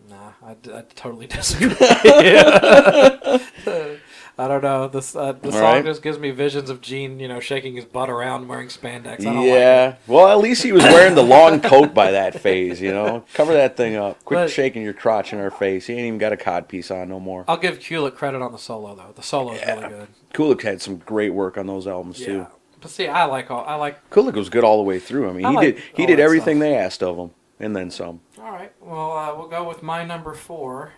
[0.10, 1.70] Nah, I, I totally disagree.
[4.36, 4.88] I don't know.
[4.88, 5.86] This uh, the song right.
[5.86, 9.22] just gives me visions of Gene, you know, shaking his butt around wearing spandex.
[9.22, 9.90] I don't like Yeah.
[9.90, 10.00] it.
[10.08, 12.82] well, at least he was wearing the long coat by that phase.
[12.82, 14.24] You know, cover that thing up.
[14.26, 15.86] Quit But- shaking your crotch in our face.
[15.86, 17.46] He ain't even got a cod piece on no more.
[17.48, 19.12] I'll give Kulick credit on the solo though.
[19.16, 19.76] The solo is Yeah.
[19.76, 20.08] really good.
[20.34, 22.48] Kulick had some great work on those albums too.
[22.82, 23.64] But see, I like all.
[23.68, 24.10] I like.
[24.10, 25.30] Kulick was good all the way through.
[25.30, 26.62] I mean, I he like did he did everything stuff.
[26.70, 28.20] they asked of him, and then some.
[28.42, 28.72] All right.
[28.82, 30.92] Well, uh, we'll go with my number four,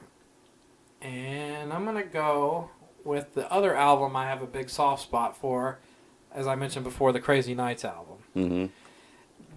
[1.01, 2.69] and I'm gonna go
[3.05, 5.79] with the other album I have a big soft spot for,
[6.33, 8.17] as I mentioned before, the Crazy Nights album.
[8.33, 8.65] hmm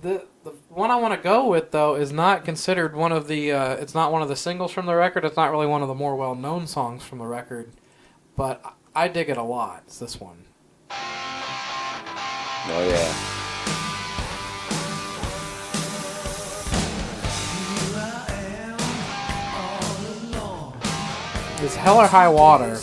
[0.02, 3.50] The the one I want to go with though is not considered one of the.
[3.52, 5.24] Uh, it's not one of the singles from the record.
[5.24, 7.72] It's not really one of the more well known songs from the record,
[8.36, 8.72] but I
[9.04, 9.82] I dig it a lot.
[9.86, 10.44] It's this one.
[12.70, 13.14] Oh yeah.
[21.60, 22.78] It's Hell or High Water.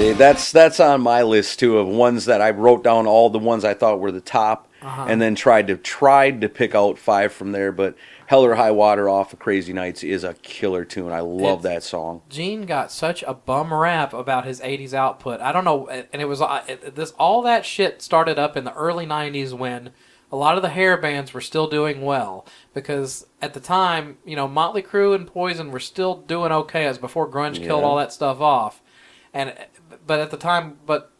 [0.00, 3.38] See, that's that's on my list too of ones that I wrote down all the
[3.38, 5.04] ones I thought were the top, Uh-huh.
[5.06, 7.70] and then tried to tried to pick out five from there.
[7.70, 11.12] But Hell or High Water off of Crazy Nights is a killer tune.
[11.12, 12.22] I love It's- that song.
[12.30, 15.38] Gene got such a bum rap about his '80s output.
[15.42, 18.64] I don't know, and it was uh, it- this all that shit started up in
[18.64, 19.90] the early '90s when
[20.32, 24.34] a lot of the hair bands were still doing well because at the time, you
[24.34, 28.14] know, Motley Crue and Poison were still doing okay as before grunge killed all that
[28.14, 28.80] stuff off,
[29.34, 29.52] and
[30.10, 31.12] but at the time, but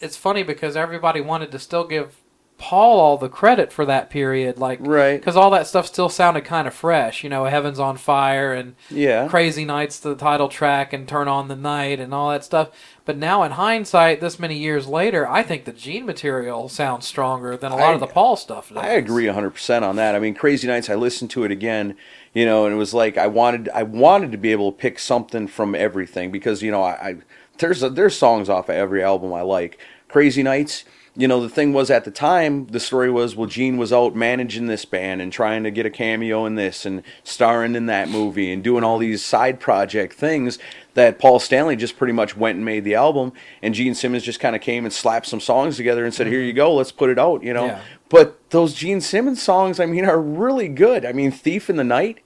[0.00, 2.16] it's funny because everybody wanted to still give
[2.56, 5.20] Paul all the credit for that period, like Right.
[5.20, 7.22] because all that stuff still sounded kind of fresh.
[7.22, 9.28] You know, Heaven's on Fire and Yeah.
[9.28, 12.70] Crazy Nights, the title track, and Turn on the Night, and all that stuff.
[13.04, 17.54] But now, in hindsight, this many years later, I think the Gene material sounds stronger
[17.56, 18.70] than a lot I- of the Paul stuff.
[18.70, 18.78] Does.
[18.78, 20.14] I agree 100% on that.
[20.16, 21.96] I mean, Crazy Nights, I listened to it again,
[22.32, 24.98] you know, and it was like I wanted I wanted to be able to pick
[24.98, 27.16] something from everything because, you know, I, I
[27.58, 29.78] there's a, there's songs off of every album I like.
[30.08, 30.84] Crazy Nights,
[31.18, 34.14] you know, the thing was at the time, the story was well Gene was out
[34.14, 38.08] managing this band and trying to get a cameo in this and starring in that
[38.08, 40.60] movie and doing all these side project things
[40.94, 44.38] that Paul Stanley just pretty much went and made the album and Gene Simmons just
[44.38, 47.10] kind of came and slapped some songs together and said, "Here you go, let's put
[47.10, 47.66] it out," you know.
[47.66, 47.80] Yeah.
[48.08, 51.04] But those Gene Simmons songs, I mean, are really good.
[51.04, 52.20] I mean, "Thief in the Night,"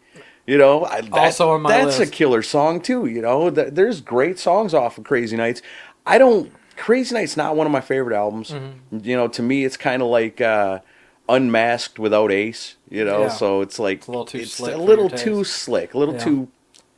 [0.46, 2.12] you know, I, that- Also on my that's list.
[2.12, 3.06] a killer song too.
[3.06, 5.62] You know, Th- there's great songs off of Crazy Nights.
[6.06, 6.52] I don't.
[6.76, 8.50] Crazy Nights not one of my favorite albums.
[8.50, 8.98] Mm-hmm.
[9.04, 10.80] You know, to me, it's kind of like uh,
[11.28, 12.76] Unmasked without Ace.
[12.90, 13.28] You know, Yeah.
[13.28, 16.24] so it's like It's a little too slick a little too slick, a little Yeah.
[16.24, 16.48] too.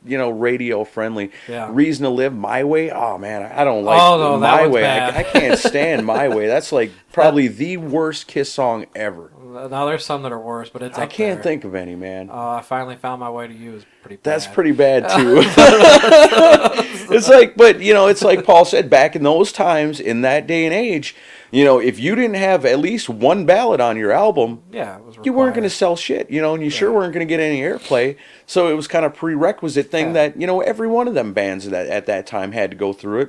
[0.07, 1.31] You know, radio friendly.
[1.47, 1.67] Yeah.
[1.71, 2.91] Reason to live my way.
[2.91, 4.85] Oh man, I don't like Oh, no, my way.
[4.87, 6.45] I, I can't stand my way.
[6.47, 9.31] That's like probably the worst Kiss song ever.
[9.55, 10.97] Now there's some that are worse, but it's.
[10.97, 11.43] I can't there.
[11.43, 12.29] think of any, man.
[12.29, 14.17] Uh, I finally found my way to you is pretty.
[14.17, 14.23] Bad.
[14.23, 15.41] That's pretty bad too.
[17.13, 20.47] it's like, but you know, it's like Paul said back in those times, in that
[20.47, 21.15] day and age,
[21.51, 25.33] you know, if you didn't have at least one ballad on your album, Yeah, you
[25.33, 27.61] weren't going to sell shit, you know, and you sure weren't going to get any
[27.61, 28.17] airplay.
[28.45, 30.13] So it was kind of prerequisite thing Yeah.
[30.13, 32.93] that you know every one of them bands that at that time had to go
[32.93, 33.21] through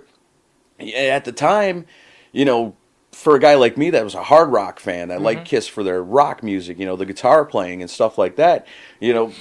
[0.78, 0.96] it.
[0.96, 1.86] At the time,
[2.32, 2.76] you know,
[3.16, 5.24] for a guy like me that was a hard rock fan that Mm-hmm.
[5.24, 8.66] liked Kiss for their rock music, you know, the guitar playing and stuff like that,
[9.00, 9.32] you know,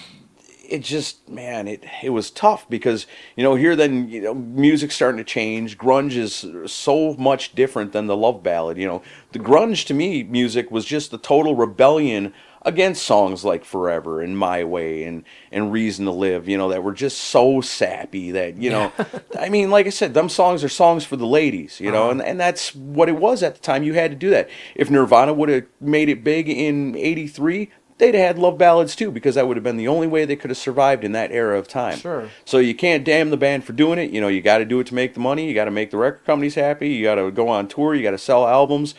[0.68, 4.96] it just man it it was tough because you know here then you know music's
[4.96, 9.00] starting to change grunge is so much different than the love ballad you know
[9.34, 12.34] the grunge to me music was just the total rebellion
[12.66, 16.84] against songs like forever and my way and and reason to live you know that
[16.84, 18.92] were just so sappy that you know
[19.40, 22.12] i mean like i said them songs are songs for the ladies you know uh-huh.
[22.12, 24.90] and, and that's what it was at the time you had to do that if
[24.90, 29.36] nirvana would have made it big in 83 they'd have had love ballads too because
[29.36, 31.68] that would have been the only way they could have survived in that era of
[31.68, 31.98] time.
[31.98, 32.30] Sure.
[32.44, 34.12] So you can't damn the band for doing it.
[34.12, 35.48] You know, you got to do it to make the money.
[35.48, 36.90] You got to make the record companies happy.
[36.90, 37.96] You got to go on tour.
[37.96, 38.96] You got to sell albums.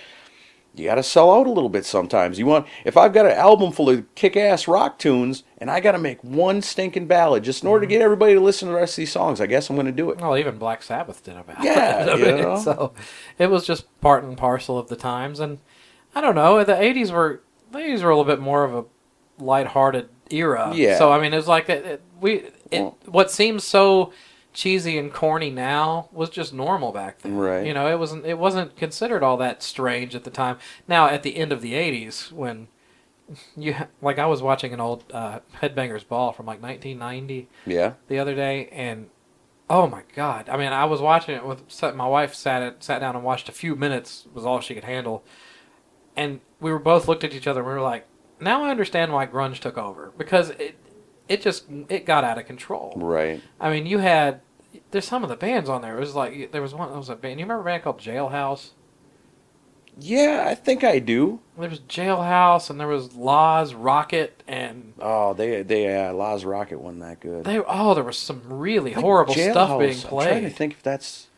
[0.76, 2.38] You got to sell out a little bit sometimes.
[2.38, 5.92] You want if I've got an album full of kick-ass rock tunes and I got
[5.92, 7.98] to make one stinking ballad just in order to mm-hmm.
[7.98, 9.92] get everybody to listen to the rest of these songs, I guess I'm going to
[9.92, 10.20] do it.
[10.20, 11.64] Well, even Black Sabbath did a ballad.
[11.64, 12.42] Yeah, you it.
[12.42, 12.56] know.
[12.66, 12.92] So
[13.38, 15.58] it was just part and parcel of the times, and
[16.14, 16.62] I don't know.
[16.64, 18.84] The '80s were the '80s were a little bit more of a
[19.42, 20.72] lighthearted era.
[20.74, 20.98] Yeah.
[20.98, 22.32] So I mean, it was like it, it- we.
[22.70, 24.12] It, Well- what seems so
[24.56, 27.36] cheesy and corny now was just normal back then.
[27.36, 27.66] Right.
[27.66, 28.24] You know, it wasn't.
[28.24, 30.58] It wasn't considered all that strange at the time.
[30.88, 32.68] Now, at the end of the '80s, when
[33.56, 37.94] you ha- like, I was watching an old uh, Headbangers Ball from like 1990 Yeah.
[38.08, 39.10] the other day, and
[39.68, 40.48] oh my god!
[40.48, 41.60] I mean, I was watching it with
[41.94, 44.84] my wife sat it, sat down and watched a few minutes was all she could
[44.84, 45.22] handle,
[46.16, 48.06] and we were both looked at each other and we were like,
[48.40, 50.76] now I understand why grunge took over because it
[51.28, 52.92] it just it got out of control.
[52.96, 53.42] Right.
[53.60, 54.40] I mean, you had
[54.90, 55.96] there's some of the bands on there.
[55.96, 56.88] It was like there was one.
[56.88, 57.38] There was a band.
[57.40, 58.70] You remember a band called Jailhouse?
[59.98, 61.40] Yeah, I think I do.
[61.58, 66.76] There was Jailhouse, and there was Laws, Rocket, and Oh, they they uh, Laaz Rockit
[66.78, 67.44] wasn't that good.
[67.44, 67.58] they.
[67.58, 70.56] Oh, there was some really horrible stuff being I'm trying to played.
[70.56, 71.28] think if that's.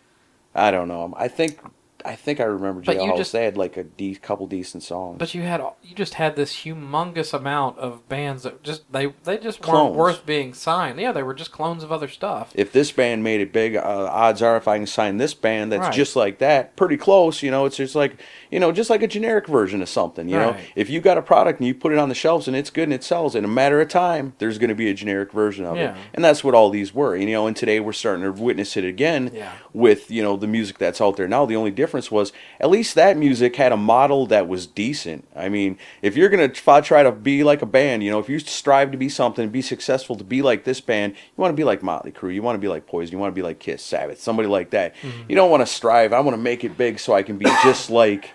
[0.54, 1.14] I don't know.
[1.16, 1.60] I think
[2.08, 3.16] I think I remember But you Jailhouse.
[3.18, 5.16] just- they had like a de- couple decent songs.
[5.18, 9.36] But you had you just had this humongous amount of bands that just they they
[9.36, 9.88] just Clones.
[9.90, 10.98] weren't worth being signed.
[10.98, 12.50] Yeah, they were just clones of other stuff.
[12.54, 15.70] if this band made it big, uh, odds are if I can sign this band
[15.70, 15.92] that's Right.
[15.92, 17.42] just like that, pretty close.
[17.42, 18.16] You know, it's just like
[18.50, 20.28] you know, just like a generic version of something.
[20.28, 22.56] You know, if you got a product and you put it on the shelves and
[22.56, 24.94] it's good and it sells, in a matter of time, there's going to be a
[24.94, 25.94] generic version of Yeah.
[25.94, 27.16] it, and that's what all these were.
[27.16, 29.52] You know, and today we're starting to witness it again Yeah.
[29.72, 31.46] with you know the music that's out there now.
[31.46, 35.26] The only difference was at least that music had a model that was decent.
[35.36, 38.28] I mean, if you're gonna try try to be like a band, you know, if
[38.28, 41.56] you strive to be something, be successful, to be like this band, you want to
[41.56, 43.58] be like Motley Crue, you want to be like Poison, you want to be like
[43.58, 44.94] Kiss, Sabbath, somebody like that.
[44.96, 45.22] Mm-hmm.
[45.28, 46.12] You don't want to strive.
[46.12, 48.30] I want to make it big so I can be just like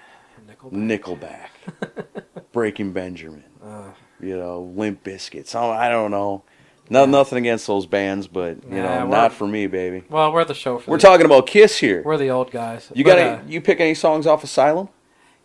[0.72, 1.48] Nickelback.
[1.82, 2.06] Nickelback,
[2.52, 3.44] Breaking Benjamin,
[4.22, 5.48] you know, Limp Bizkit.
[5.48, 6.44] Some I don't know.
[6.90, 10.04] No, nothing against those bands, but you Yeah, know, not for me, baby.
[10.10, 12.04] Well, we're the show for We're the, talking about Kiss here.
[12.04, 12.92] We're the old guys.
[12.94, 13.54] You But, got uh, any?
[13.54, 14.90] You pick any songs off Asylum?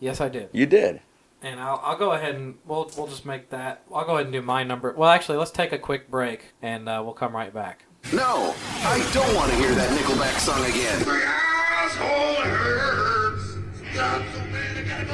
[0.01, 0.49] yes, I did.
[0.53, 1.01] You did.
[1.41, 3.83] And I'll, I'll go ahead and we'll we'll just make that.
[3.95, 4.93] I'll go ahead and do my number.
[4.97, 7.85] Well, actually, let's take a quick break and uh, we'll come right back.
[8.13, 11.07] No, I don't want to hear that Nickelback song again.
[11.07, 13.55] My asshole hurts.
[13.95, 14.23] Got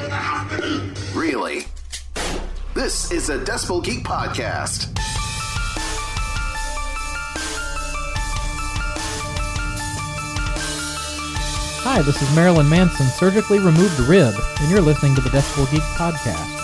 [0.09, 0.93] the.
[1.13, 1.65] Really?
[2.73, 4.91] This is a Decibel Geek podcast.
[11.87, 15.81] Hi, this is Marilyn Manson, surgically removed rib, and you're listening to the Decibel Geek
[15.81, 16.54] podcast.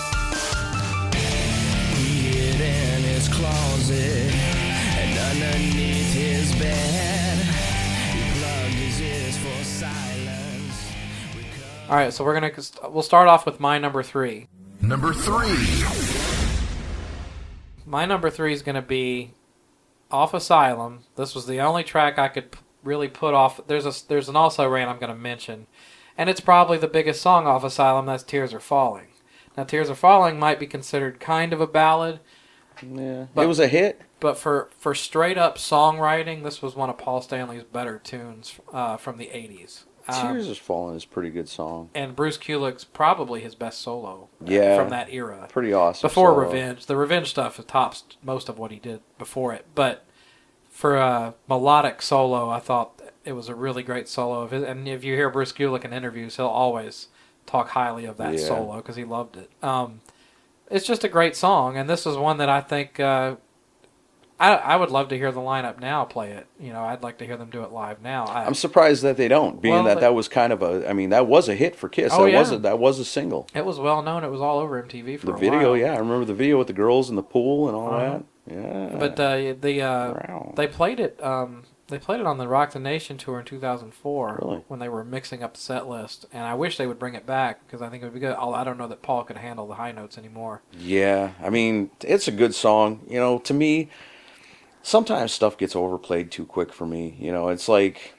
[11.92, 12.54] All right, so we're gonna
[12.90, 14.48] we'll start off with my number three.
[14.80, 15.84] Number three.
[17.86, 19.32] My number three is gonna be
[20.10, 21.00] off Asylum.
[21.18, 23.60] This was the only track I could really put off.
[23.68, 25.68] There's a there's an also ran I'm gonna mention,
[26.18, 28.06] and it's probably the biggest song off Asylum.
[28.06, 29.08] That's Tears Are Falling.
[29.58, 32.22] Now, Tears Are Falling might be considered kind of a ballad,
[32.82, 34.02] Yeah, But- it was a hit.
[34.22, 38.96] but for for straight up songwriting, this was one of Paul Stanley's better tunes uh,
[38.96, 39.84] from the '80s.
[40.08, 41.90] Um, Tears is Falling is a pretty good song.
[41.94, 44.76] and Bruce Kulick's probably his best solo uh, Yeah.
[44.78, 45.48] from that era.
[45.50, 46.08] Pretty awesome.
[46.08, 46.46] Before solo.
[46.46, 49.66] Revenge, the Revenge stuff tops most of what he did before it.
[49.76, 50.06] But
[50.70, 54.42] for a melodic solo, I thought it was a really great solo.
[54.42, 57.08] Of his, and if you hear Bruce Kulick in interviews, he'll always
[57.46, 58.46] talk highly of that Yeah.
[58.48, 59.50] solo because he loved it.
[59.62, 60.02] Um,
[60.70, 63.36] it's just a great song, and this is one that I think uh,
[64.42, 66.48] I I would love to hear the lineup now play it.
[66.60, 68.26] You know, I'd like to hear them do it live now.
[68.26, 70.90] I, I'm surprised that they don't, being Well, that they- that was kind of a.
[70.90, 72.12] I mean, that was a hit for Kiss.
[72.14, 72.58] Oh, that was yeah.
[72.58, 73.48] a that was a single.
[73.54, 74.24] it was well known.
[74.24, 75.78] It was all over MTV for The video, while.
[75.78, 78.20] yeah, I remember the video with the girls in the pool and all Uh-huh.
[78.20, 78.24] that.
[78.52, 80.54] Yeah, But uh, the uh, Wow.
[80.58, 81.24] they played it.
[81.24, 84.64] Um, they played it on the Rock the Nation tour in 2004 Really?
[84.70, 87.26] when they were mixing up the set list, and I wish they would bring it
[87.26, 88.36] back because I think it would be good.
[88.36, 90.62] Although I don't know that Paul could handle the high notes anymore.
[90.78, 91.32] yeah.
[91.44, 93.02] I mean, it's a good song.
[93.10, 93.90] You know, to me,
[94.84, 97.16] sometimes stuff gets overplayed too quick for me.
[97.20, 98.16] You know, it's like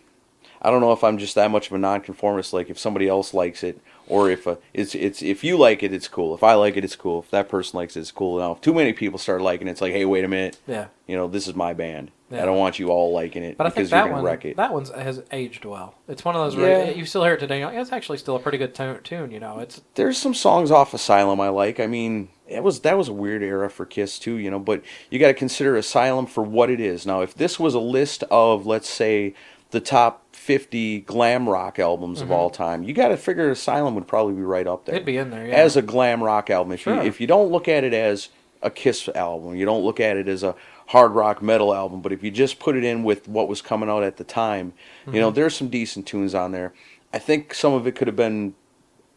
[0.61, 2.53] I don't know if I'm just that much of a nonconformist.
[2.53, 5.93] Like if somebody else likes it, or if uh it's it's if you like it,
[5.93, 6.35] it's cool.
[6.35, 7.21] If I like it, it's cool.
[7.21, 8.39] If that person likes it, it's cool.
[8.39, 10.59] Now, if too many people start liking it, it's like, hey, wait a minute.
[10.67, 12.11] Yeah, You know, this is my band.
[12.31, 12.43] Yeah.
[12.45, 14.25] I don't want you all liking it but I think because you're that gonna one
[14.25, 14.57] wreck it.
[14.57, 15.97] that one's has aged well.
[16.09, 16.89] It's one of those Yeah.
[16.91, 17.59] you still hear it today.
[17.59, 19.31] you're like, It's actually still a pretty good tune.
[19.33, 21.79] You know, it's There's some songs off Asylum I like.
[21.79, 24.59] I mean, it was that was a weird era for Kiss too, you know.
[24.59, 27.07] But you got to consider Asylum for what it is.
[27.07, 29.35] Now, if this was a list of, let's say,
[29.71, 34.07] the top 50 glam rock albums of all time, you got to figure Asylum would
[34.07, 34.93] probably be right up there.
[34.95, 34.97] Mm-hmm.
[34.97, 35.55] It'd be in there, yeah.
[35.55, 36.73] as a glam rock album.
[36.73, 36.95] If Sure.
[36.97, 38.29] you if you don't look at it as
[38.63, 40.55] a Kiss album, you don't look at it as a
[40.89, 43.89] hard rock metal album, but if you just put it in with what was coming
[43.89, 44.73] out at the time,
[45.07, 45.21] you Mm-hmm.
[45.21, 46.73] know, there's some decent tunes on there.
[47.15, 48.55] I think some of it could have been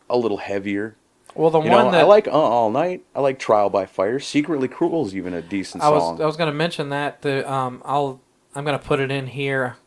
[0.10, 0.96] a little heavier.
[1.36, 3.04] Well, the You one know, that I like uh, All Night.
[3.16, 4.20] I like Trial by Fire.
[4.20, 6.14] Secretly Cruel is even a decent I song.
[6.14, 8.22] was I was going to mention that the um I'll
[8.56, 9.78] I'm going to put it in here.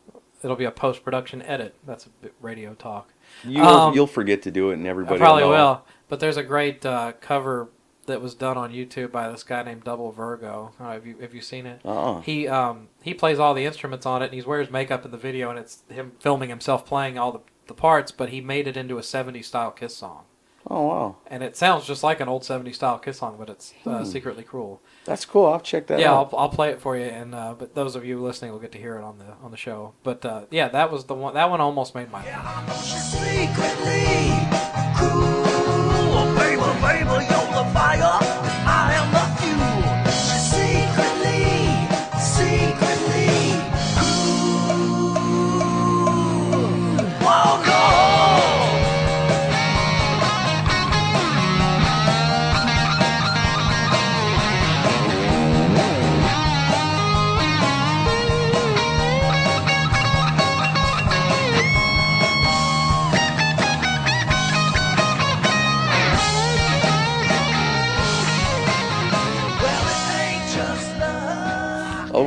[0.43, 1.75] It'll be a post production edit.
[1.85, 3.11] That's a bit radio talk.
[3.43, 5.49] you'll, um, you'll forget to do it, and everybody I probably will.
[5.51, 5.85] will.
[6.07, 7.69] But there's a great uh, cover
[8.05, 10.71] that was done on YouTube by this guy named Double Virgo.
[10.79, 11.81] Uh, have you have you seen it?
[11.83, 12.21] Uh-uh.
[12.21, 15.17] He um he plays all the instruments on it, and he wears makeup in the
[15.17, 18.11] video, and it's him filming himself playing all the the parts.
[18.11, 20.23] But he made it into a '70s style Kiss song,
[20.71, 23.73] Oh wow, and it sounds just like an old '70s style Kiss song, but it's
[23.87, 24.03] uh, Hmm.
[24.05, 24.81] secretly cruel.
[25.03, 25.47] that's cool.
[25.47, 26.29] I'll check that yeah, out.
[26.31, 28.71] I'll, I'll play it for you, and uh, but those of you listening will get
[28.73, 29.93] to hear it on the on the show.
[30.03, 31.33] But uh, yeah, that was the one.
[31.33, 32.23] That one almost made my.
[32.75, 34.29] Secretly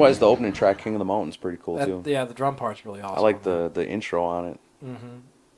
[0.02, 2.02] Otherwise, the opening track, King of the Mountain, is pretty cool That, too.
[2.06, 3.18] yeah, the drum part's really awesome.
[3.18, 4.60] I like the the intro on it.
[4.84, 5.06] Mm-hmm.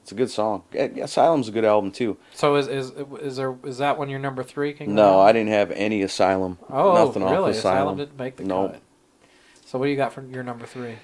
[0.02, 0.64] It's a good song.
[0.74, 2.18] Asylum's a good album too.
[2.35, 4.74] So is is is there is that one your number three?
[4.74, 5.26] King No, Mountain?
[5.26, 6.59] I didn't have any Asylum.
[6.68, 7.50] Oh, Nothing really?
[7.52, 7.96] off Asylum.
[7.96, 8.72] didn't make the Nope.
[8.72, 8.83] cut.
[9.64, 10.96] So what do you got for your number three?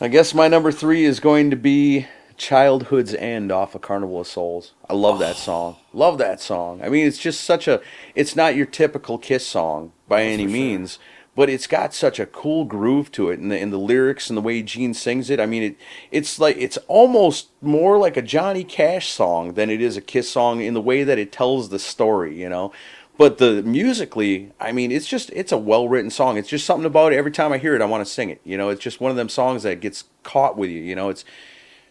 [0.00, 2.06] I guess my number three is going to be
[2.36, 4.72] Childhood's End off of Carnival of Souls.
[4.88, 5.76] I love that song.
[5.92, 6.80] Love that song.
[6.82, 7.80] I mean, it's just such a.
[8.14, 10.94] It's not your typical Kiss song by any means.
[10.94, 11.02] sure.
[11.38, 14.36] But it's got such a cool groove to it, and the, and the lyrics and
[14.36, 15.38] the way Gene sings it.
[15.38, 15.76] I mean, it
[16.10, 20.28] it's like it's almost more like a Johnny Cash song than it is a Kiss
[20.28, 22.36] song in the way that it tells the story.
[22.36, 22.72] You know.
[23.16, 26.38] But the musically, I mean, it's just it's a well written song.
[26.38, 27.16] It's just something about it.
[27.16, 28.40] Every time I hear it, I want to sing it.
[28.42, 30.80] You know, it's just one of them songs that gets caught with you.
[30.80, 31.24] You know, it's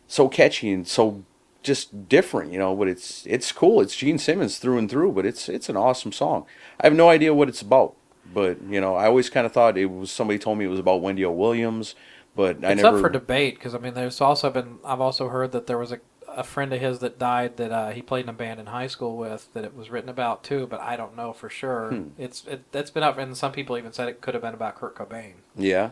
[0.07, 1.23] so catchy and so
[1.63, 2.51] just different.
[2.51, 3.79] You know, but it's it's cool.
[3.79, 5.13] It's Gene Simmons through and through.
[5.13, 6.45] But it's it's an awesome song.
[6.81, 7.95] I have no idea what it's about.
[8.33, 10.79] But you know, I always kind of thought it was somebody told me it was
[10.79, 11.31] about Wendy O.
[11.31, 11.95] Williams.
[12.35, 12.97] But I It's never.
[12.97, 15.91] up for debate because I mean, there's also been I've also heard that there was
[15.91, 18.67] a a friend of his that died that uh, he played in a band in
[18.67, 21.89] high school with that it was written about too, but I don't know for sure.
[21.89, 22.03] Hmm.
[22.17, 24.75] It's it, that's been up, and some people even said it could have been about
[24.75, 25.33] Kurt Cobain.
[25.55, 25.91] yeah,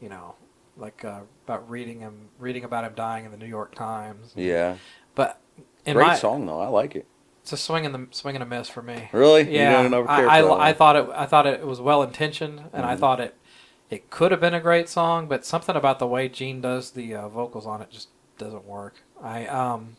[0.00, 0.34] You know,
[0.76, 4.32] like uh, about reading him reading about him dying in the New York Times.
[4.34, 4.78] yeah.
[5.14, 5.38] But
[5.86, 6.60] in Great my, song though.
[6.60, 7.06] I like it.
[7.44, 9.10] It's a swing and the swing and a miss for me.
[9.12, 9.54] Really?
[9.54, 11.06] Yeah, I, I, I thought it.
[11.14, 12.84] I thought it was well intentioned, and Mm-hmm.
[12.86, 13.36] I thought it.
[13.90, 17.14] It could have been a great song, but something about the way Gene does the
[17.14, 18.94] uh, vocals on it just doesn't work.
[19.22, 19.96] I um,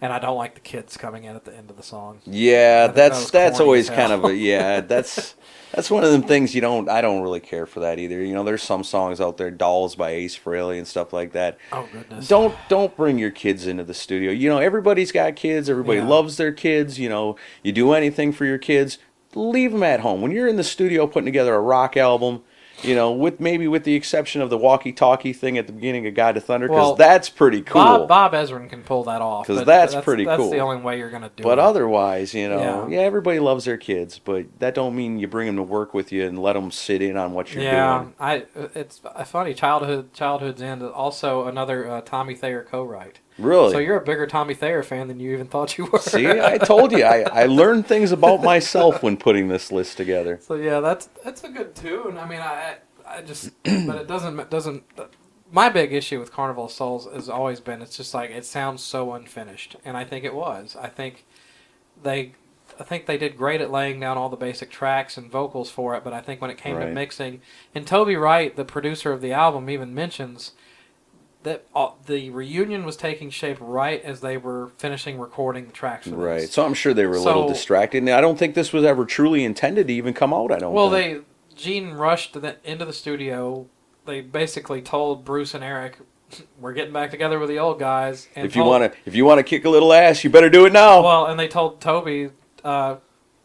[0.00, 2.20] and I don't like the kids coming in at the end of the song.
[2.26, 4.80] Yeah, think that that's that's always kind of a yeah.
[4.80, 5.34] That's
[5.72, 6.88] that's one of them things you don't.
[6.88, 8.22] I don't really care for that either.
[8.24, 11.58] You know, there's some songs out there, "Dolls" by Ace Frehley and stuff like that.
[11.72, 12.28] Oh goodness!
[12.28, 14.32] Don't don't bring your kids into the studio.
[14.32, 15.68] You know, everybody's got kids.
[15.70, 16.08] Everybody Yeah.
[16.08, 16.98] loves their kids.
[16.98, 18.98] You know, you do anything for your kids.
[19.34, 20.22] Leave them at home.
[20.22, 22.42] When you're in the studio putting together a rock album,
[22.82, 26.14] you know, with maybe with the exception of the walkie-talkie thing at the beginning of
[26.14, 27.82] God of Thunder," because Well, that's pretty cool.
[27.82, 30.50] Bob Bob Ezrin can pull that off 'Cause but that's pretty that's cool.
[30.50, 31.64] the only way you're gonna do But it.
[31.64, 32.96] otherwise, you know, Yeah.
[32.98, 33.00] yeah.
[33.04, 36.24] everybody loves their kids, but that don't mean you bring them to work with you
[36.26, 38.14] and let them sit in on what you're yeah, doing.
[38.20, 40.82] I it's funny childhood childhood's end.
[40.82, 43.20] Also, another uh, Tommy Thayer co-write.
[43.40, 43.72] Really?
[43.72, 45.98] So you're a bigger Tommy Thayer fan than you even thought you were.
[45.98, 50.38] See, I told you, I, I learned things about myself when putting this list together.
[50.42, 52.18] So yeah, that's that's a good tune.
[52.18, 52.76] I mean, I
[53.06, 54.84] I just but it doesn't it doesn't.
[55.52, 58.82] My big issue with Carnival of Souls has always been it's just like it sounds
[58.82, 60.76] so unfinished, and I think it was.
[60.76, 61.24] I think
[62.02, 62.34] they.
[62.78, 65.96] I think they did great at laying down all the basic tracks and vocals for
[65.96, 67.42] it, but I think when it came to mixing,
[67.74, 70.52] and Toby Wright, the producer of the album, even mentions
[71.42, 76.06] that all, the reunion was taking shape right as they were finishing recording the tracks.
[76.06, 76.40] Right.
[76.42, 76.52] This.
[76.52, 77.98] So I'm sure they were a little So- distracted.
[77.98, 80.52] And I don't think this was ever truly intended to even come out.
[80.52, 81.24] I don't Well, think.
[81.24, 83.66] they Gene rushed the, into the studio.
[84.06, 85.98] They basically told Bruce and Eric,
[86.60, 89.24] "We're getting back together with the old guys." And if you want to if you
[89.26, 91.02] want to kick a little ass, you better do it now.
[91.02, 92.30] well, and they told Toby,
[92.64, 92.96] uh,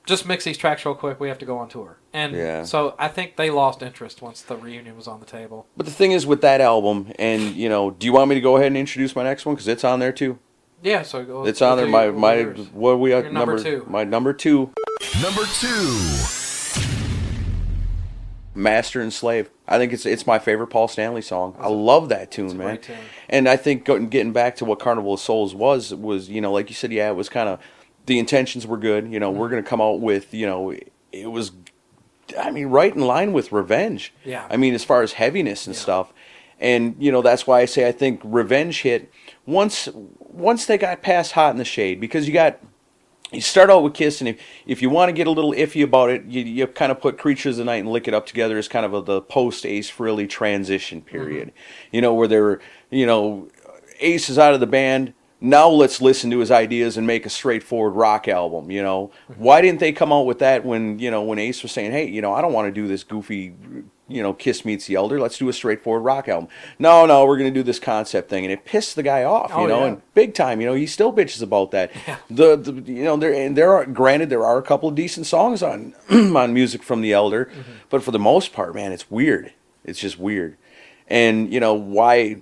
[0.05, 1.19] just mix these tracks real quick.
[1.19, 2.63] We have to go on tour, and Yeah.
[2.63, 5.65] so I think they lost interest once the reunion was on the table.
[5.75, 8.41] But the thing is with that album, and you know, do you want me to
[8.41, 10.37] go ahead and introduce my next one because it's on there too?
[10.83, 11.87] Yeah, so go, It's on there.
[11.87, 12.67] My my yours.
[12.73, 13.85] what are we at Your number two.
[13.89, 14.71] My number two,
[15.21, 15.99] Number two.
[18.53, 19.49] Master and Slave.
[19.67, 21.55] I think it's it's my favorite Paul Stanley song.
[21.59, 22.67] I love that tune, a man.
[22.67, 22.95] great tune.
[23.29, 26.69] And I think getting back to what Carnival of Souls was was you know like
[26.69, 27.59] you said, yeah, it was kind of
[28.05, 29.11] the intentions were good.
[29.11, 29.39] You know, Mm-hmm.
[29.39, 30.73] we're gonna come out with you know
[31.11, 31.51] it was,
[32.39, 34.13] I mean, right in line with Revenge.
[34.23, 34.47] Yeah.
[34.49, 36.11] I mean, as far as heaviness and stuff,
[36.59, 39.11] and you know that's why I say I think Revenge hit
[39.45, 39.89] once
[40.19, 42.59] once they got past Hot in the Shade because you got
[43.31, 45.83] you start out with Kiss, and if, if you want to get a little iffy
[45.83, 48.25] about it, you, you kind of put Creatures of the Night and Lick It Up
[48.27, 51.51] together as kind of a, the post Ace Frehley transition period.
[51.91, 53.49] You know, where they were, you know,
[53.99, 55.13] Ace is out of the band.
[55.41, 58.71] Now let's listen to his ideas and make a straightforward rock album.
[58.71, 61.71] You know, why didn't they come out with that when you know when Ace was
[61.71, 63.53] saying, "Hey, you know, I don't want to do this goofy,
[64.07, 65.19] you know, Kiss meets the Elder.
[65.19, 66.47] Let's do a straightforward rock album."
[66.79, 69.49] No, no, we're going to do this concept thing, and it pissed the guy off.
[69.51, 69.85] You Oh, know, yeah.
[69.87, 70.61] and big time.
[70.61, 71.91] You know, he still bitches about that.
[72.29, 75.27] The, the you know there and there are granted there are a couple of decent
[75.27, 77.71] songs on on music from the Elder, Mm-hmm.
[77.89, 79.53] but for the most part, man, it's weird.
[79.83, 80.55] It's just weird,
[81.09, 82.37] and you know why.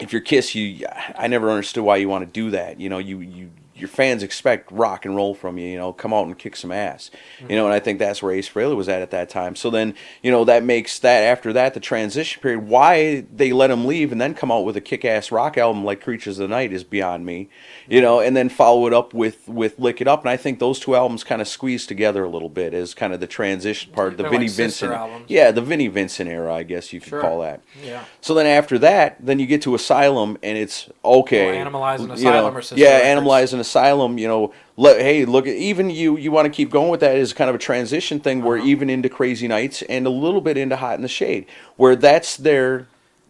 [0.00, 0.86] If you're Kiss, you
[1.16, 2.80] I never understood why you want to do that.
[2.80, 3.50] You know, you you
[3.80, 5.66] your fans expect rock and roll from you.
[5.68, 7.10] You know, come out and kick some ass.
[7.48, 9.56] You know, and I think that's where Ace Frehley was at at that time.
[9.56, 12.68] So then, you know, that makes that after that the transition period.
[12.68, 16.00] Why they let him leave and then come out with a kick-ass rock album like
[16.02, 17.48] Creatures of the Night is beyond me.
[17.88, 20.20] You know, and then follow it up with with Lick It Up.
[20.20, 23.12] And I think those two albums kind of squeeze together a little bit as kind
[23.12, 24.92] of the transition part, the They're Vinnie like Vincent.
[24.92, 25.24] albums.
[25.28, 27.20] Yeah, the Vinnie Vincent era, I guess you could Sure.
[27.20, 27.60] call that.
[27.84, 28.04] Yeah.
[28.20, 31.60] So then after that, then you get to Asylum, and it's okay.
[31.60, 33.06] Oh, Animalize you Asylum know, are sister yeah, records.
[33.26, 33.60] Animalize Asylum.
[33.70, 37.00] Asylum, you know, let, hey, look, at even you you want to keep going with
[37.00, 38.66] that as kind of a transition thing, where Uh-huh.
[38.66, 41.46] even into Crazy Nights and a little bit into Hot in the Shade,
[41.76, 42.86] where that's their.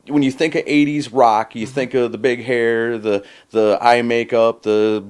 [0.06, 1.58] When you think of '80s rock, Mm-hmm.
[1.58, 5.04] you think of the big hair, the the eye makeup, the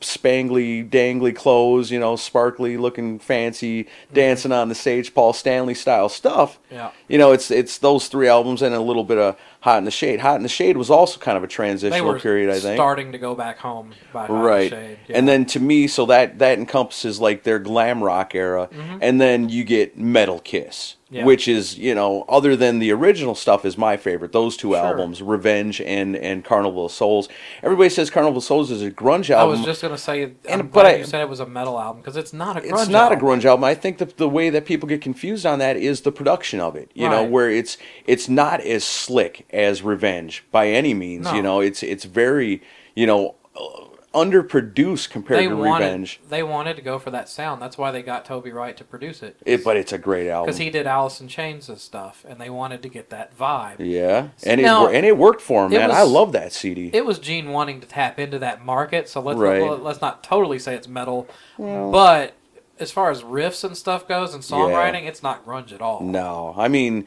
[0.00, 6.08] spangly, dangly clothes, you know, sparkly looking, fancy, dancing on the stage, Paul Stanley style
[6.08, 6.58] stuff.
[6.66, 6.74] Mm-hmm.
[6.74, 6.90] Yeah.
[7.08, 9.90] You know, it's it's those three albums and a little bit of Hot in the
[9.90, 10.20] Shade.
[10.20, 12.76] Hot in the Shade was also kind of a transitional period, I think.
[12.76, 14.70] starting to go back home by Hot in the right.
[14.70, 14.98] Shade.
[15.08, 18.98] And then to me, so that that encompasses like their glam rock era, mm-hmm.
[19.00, 20.96] and then you get Metal Kiss.
[21.14, 21.24] Yeah.
[21.24, 24.32] Which is, you know, other than the original stuff, is my favorite.
[24.32, 24.78] Those two Sure.
[24.78, 27.28] albums, Revenge and and Carnival of Souls.
[27.62, 29.54] Everybody says Carnival of Souls is a grunge album.
[29.54, 32.02] I was just gonna say, And- but I- you said it was a metal album
[32.02, 32.80] because it's not a grunge.
[32.80, 33.18] it's not album.
[33.18, 33.62] a grunge album.
[33.62, 36.74] I think the the way that people get confused on that is the production of
[36.74, 36.90] it.
[36.94, 41.26] You know, where it's it's not as slick as Revenge by any means.
[41.26, 41.34] No.
[41.34, 42.60] You know, it's it's very
[42.96, 43.84] you know uh,
[44.14, 46.20] underproduced compared They to wanted, Revenge.
[46.28, 47.60] they wanted to go for that sound.
[47.60, 49.36] That's why they got Toby Wright to produce it.
[49.44, 50.46] It, but it's a great album.
[50.46, 53.76] Because he did Alice in Chains and stuff, and they wanted to get that vibe.
[53.78, 55.88] yeah, and Now, it and it worked for him, man.
[55.88, 56.90] was- I love that CD.
[56.92, 59.60] It was Gene wanting to tap into that market, so let's Right.
[59.60, 61.26] well, let's not totally say it's metal,
[61.58, 62.34] but
[62.78, 66.00] as far as riffs and stuff goes and songwriting, it's not grunge at all.
[66.02, 67.04] no, I mean,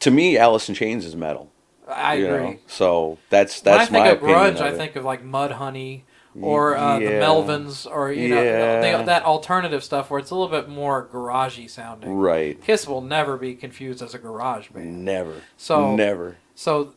[0.00, 1.50] to me, Alice in Chains is metal.
[1.88, 2.50] I you agree.
[2.50, 2.58] know?
[2.66, 6.02] So that's that's when I think my of grunge, of I think of like Mudhoney
[6.40, 8.80] or uh, the Melvins, or you know Yeah.
[8.80, 12.12] they, that alternative stuff where it's a little bit more garagey sounding.
[12.14, 12.60] right.
[12.62, 15.04] Kiss will never be confused as a garage band.
[15.04, 15.42] Never.
[15.56, 16.36] So- never.
[16.54, 16.94] So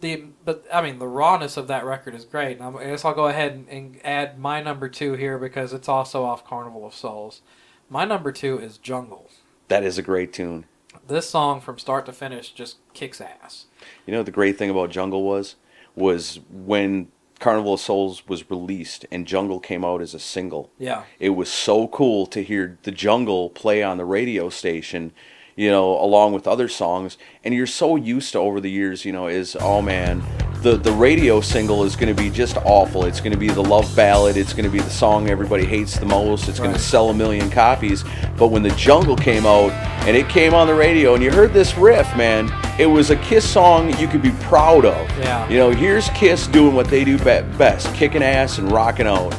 [0.00, 2.58] the but I mean the rawness of that record is great.
[2.58, 5.88] And I guess I'll go ahead and, and add my number two here because it's
[5.88, 7.40] also off Carnival of Souls.
[7.88, 9.30] My number two is Jungle.
[9.68, 10.66] That is a great tune.
[11.06, 13.66] This song from start to finish just kicks ass.
[14.06, 15.56] You know what the great thing about Jungle was
[15.96, 17.08] was when
[17.40, 20.70] Carnival of Souls was released and Jungle came out as a single.
[20.78, 21.04] Yeah.
[21.18, 25.12] It was so cool to hear the Jungle play on the radio station,
[25.56, 27.18] you know, along with other songs.
[27.44, 30.22] And you're so used to over the years, you know, is oh man,
[30.62, 33.04] the the radio single is going to be just awful.
[33.04, 34.36] It's going to be the love ballad.
[34.36, 36.48] It's going to be the song everybody hates the most.
[36.48, 38.04] It's going to sell a million copies.
[38.38, 39.72] But when the Jungle came out
[40.06, 42.48] and it came on the radio and you heard this riff, man,
[42.78, 45.08] it was a Kiss song you could be proud of.
[45.18, 45.48] Yeah.
[45.48, 49.32] You know, here's Kiss doing what they do best, kicking ass and rocking out.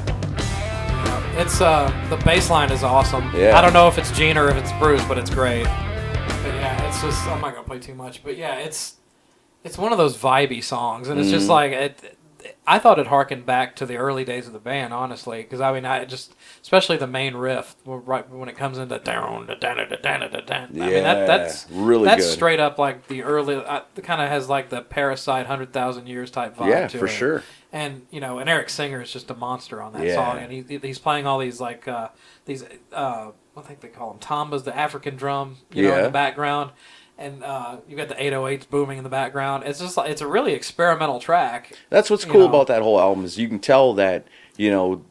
[1.38, 3.30] It's uh the bass line is awesome.
[3.36, 3.58] Yeah.
[3.58, 5.66] I don't know if it's Gene or if it's Bruce, but it's great.
[5.66, 8.96] But yeah, it's just I'm not gonna play too much, but yeah, it's
[9.64, 11.38] it's one of those vibey songs, and it's Mm-hmm.
[11.38, 12.18] just like it.
[12.68, 15.72] I thought it harkened back to the early days of the band, honestly, because I
[15.74, 19.74] mean, I just especially the main riff right when it comes into down da da
[19.74, 20.56] da da da da da.
[20.56, 22.34] I mean, that, that's really That's good.
[22.34, 23.56] straight up like the early.
[23.56, 26.70] Uh, kind of has like the Parasite, hundred thousand years type vibe.
[26.70, 27.10] Yeah, to for it.
[27.10, 27.44] sure.
[27.72, 30.16] And you know, and Eric Singer is just a monster on that Yeah.
[30.16, 32.10] song, and he, he's playing all these like uh,
[32.46, 36.10] these uh, I think they call them tombas, the African drum, you know, in the
[36.10, 36.72] background,
[37.18, 39.64] and uh, you got the 808s booming in the background.
[39.66, 41.74] It's just like it's a really experimental track.
[41.90, 42.50] That's what's cool know.
[42.50, 45.04] about that whole album is you can tell that you know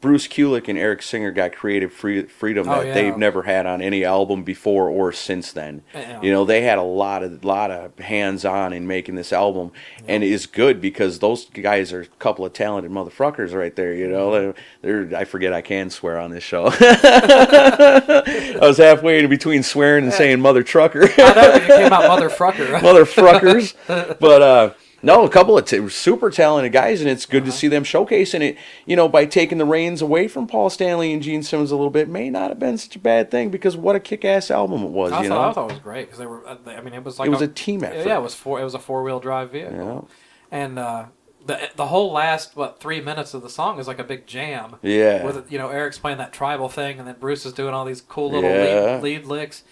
[0.00, 2.94] Bruce Kulick and Eric Singer got creative free, freedom Oh, that yeah.
[2.94, 5.82] they've never had on any album before or since then.
[5.92, 6.22] Yeah.
[6.22, 9.72] You know, they had a lot of lot of hands on in making this album,
[10.06, 13.92] and it is good because those guys are a couple of talented motherfuckers right there.
[13.92, 14.58] You know, Mm-hmm.
[14.82, 16.70] they're, they're I forget I can swear on this show.
[16.80, 21.02] I was halfway in between swearing and saying mother trucker.
[21.04, 22.78] I know it came out motherfucker.
[22.80, 23.74] motherfuckers.
[24.20, 24.70] but uh,
[25.02, 28.40] no, a couple of t- super talented guys, and it's good to see them showcasing
[28.40, 28.56] it.
[28.86, 31.90] You know, by taking the reins away from Paul Stanley and Gene Simmons a little
[31.90, 34.90] bit, may not have been such a bad thing because what a kick-ass album it
[34.90, 35.12] was.
[35.12, 36.46] I you thought, I thought it was great because they were.
[36.46, 38.06] uh, I mean, it was like it was a team effort.
[38.06, 38.60] Yeah, it was four.
[38.60, 40.08] It was a four wheel drive vehicle,
[40.52, 40.56] Yeah.
[40.58, 41.04] and uh,
[41.44, 44.76] the the whole last what three minutes of the song is like a big jam.
[44.82, 45.24] Yeah.
[45.24, 48.00] with you know Eric's playing that tribal thing, and then Bruce is doing all these
[48.00, 48.94] cool little Yeah.
[48.94, 49.64] lead, lead licks,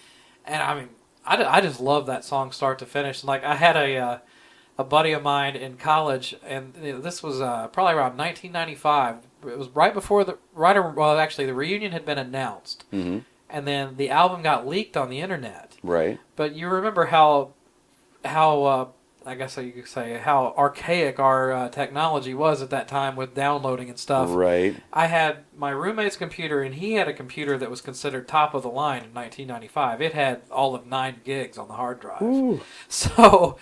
[0.45, 0.89] and I mean,
[1.25, 3.23] I, I just love that song start to finish.
[3.23, 4.17] Like I had a uh,
[4.81, 9.17] a buddy of mine in college, and this was uh, probably around 1995.
[9.47, 10.77] It was right before the right.
[10.77, 13.19] Well, actually, the reunion had been announced, hmm
[13.51, 15.77] and then the album got leaked on the internet.
[15.83, 16.19] Right.
[16.35, 17.51] But you remember how,
[18.23, 18.87] how uh,
[19.25, 23.35] I guess you could say how archaic our uh, technology was at that time with
[23.35, 24.29] downloading and stuff.
[24.31, 24.75] Right.
[24.91, 28.63] I had my roommate's computer, and he had a computer that was considered top of
[28.63, 30.01] the line in 1995.
[30.01, 32.21] It had all of nine gigs on the hard drive.
[32.21, 32.61] Ooh.
[32.87, 33.57] So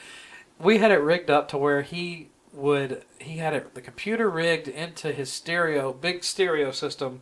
[0.59, 4.67] we had it rigged up to where he would he had it the computer rigged
[4.67, 7.21] into his stereo big stereo system,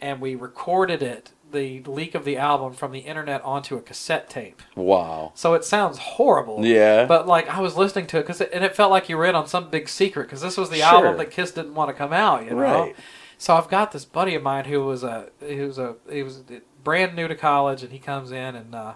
[0.00, 4.28] and we recorded it the leak of the album from the internet onto a cassette
[4.28, 4.60] tape.
[4.76, 5.32] Wow.
[5.34, 6.64] So it sounds horrible.
[6.64, 7.06] Yeah.
[7.06, 9.34] But like I was listening to it because and it felt like you were in
[9.34, 10.86] on some big secret because this was the Sure.
[10.86, 12.44] album that Kiss didn't want to come out.
[12.44, 12.56] You know.
[12.56, 12.96] Right.
[13.38, 16.42] So I've got this buddy of mine who was a he was a he was
[16.84, 18.94] brand new to college and he comes in and uh,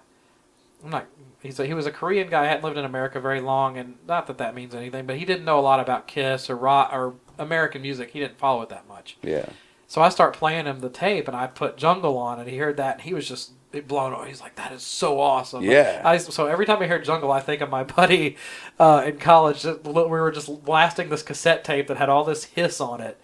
[0.85, 1.07] I'm not
[1.43, 4.27] he's a, he was a Korean guy hadn't lived in America very long and not
[4.29, 7.15] that that means anything but he didn't know a lot about Kiss or rock or
[7.39, 9.17] American music he didn't follow it that much.
[9.23, 9.47] Yeah.
[9.89, 12.79] So I start playing him the tape, and I put Jungle on, and he heard
[12.79, 13.53] that, and he was just
[13.89, 14.29] blown away.
[14.29, 16.01] He's like, "That is so awesome!" Yeah.
[16.03, 18.37] I, so every time I hear Jungle, I think of my buddy
[18.79, 19.61] uh, in college.
[19.63, 23.21] that- We were just blasting this cassette tape that had all this hiss on it,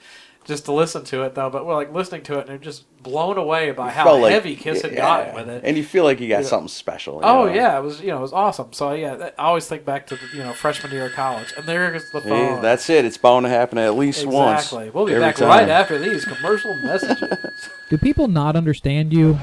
[0.49, 1.51] just to listen to it though.
[1.51, 4.83] But we're like listening to it, and just blown away by how like- heavy Kiss
[4.83, 4.97] had yeah.
[4.99, 5.63] gotten with it.
[5.65, 6.49] And you feel like you got Yeah.
[6.49, 7.21] something special.
[7.23, 7.53] Oh know?
[7.53, 8.73] yeah, it was you know it was awesome.
[8.73, 11.67] So yeah, I always think back to the, you know freshman year of college, and
[11.67, 12.63] there's the Hey, phone.
[12.63, 13.05] that's it.
[13.05, 14.65] It's bound to happen at least once.
[14.65, 14.91] exactly.
[14.91, 15.49] We'll be back time.
[15.49, 17.29] right after these commercial messages.
[17.91, 19.39] Do people not understand you?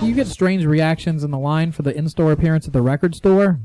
[0.00, 3.14] Do you get strange reactions in the line for the in-store appearance at the record
[3.14, 3.60] store?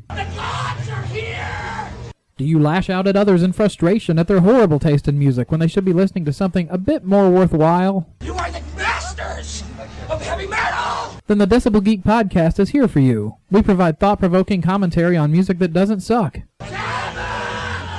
[2.37, 5.59] Do you lash out at others in frustration at their horrible taste in music when
[5.59, 8.07] they should be listening to something a bit more worthwhile?
[8.21, 9.63] You are the masters
[10.07, 11.19] of heavy metal!
[11.25, 13.37] Then the Decibel Geek podcast is here for you.
[13.49, 16.37] We provide thought-provoking commentary on music that doesn't suck.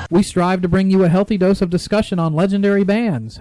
[0.08, 3.40] We strive to bring you a healthy dose of discussion on legendary bands.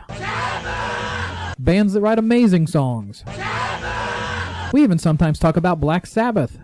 [1.59, 3.23] Bands that write amazing songs.
[4.73, 6.57] We even sometimes talk about Black Sabbath.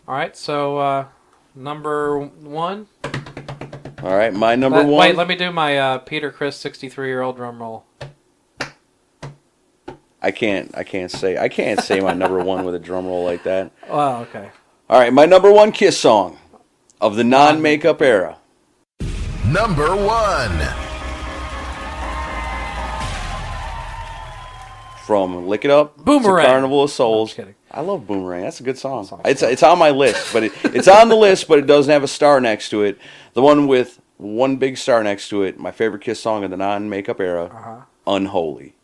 [0.09, 1.07] All right, so uh,
[1.55, 2.89] number one.
[4.03, 4.97] All right, my number Let- one.
[4.99, 7.85] Wait, let me do my uh, Peter Criss, sixty-three year old drum roll.
[10.21, 10.77] I can't.
[10.77, 11.39] I can't say.
[11.39, 13.71] I can't say my number one with a drum roll like that.
[13.89, 14.51] Oh, okay.
[14.91, 16.37] All right, my number one Kiss song
[17.05, 18.39] of the non-makeup era.
[19.47, 20.59] Number one.
[25.05, 26.47] From Lick It Up Boomerang.
[26.47, 27.29] to Carnival of Souls.
[27.29, 27.55] just kidding.
[27.71, 28.45] I love Boomerang.
[28.45, 29.05] That's a good song.
[29.05, 31.93] song's It's it's on my list, but it, it's on the list, but it doesn't
[31.93, 32.97] have a star next to it.
[33.35, 35.59] The one with one big star next to it.
[35.61, 37.45] My favorite Kiss song of the non-makeup era.
[37.45, 37.81] Uh-huh.
[38.07, 38.77] Unholy.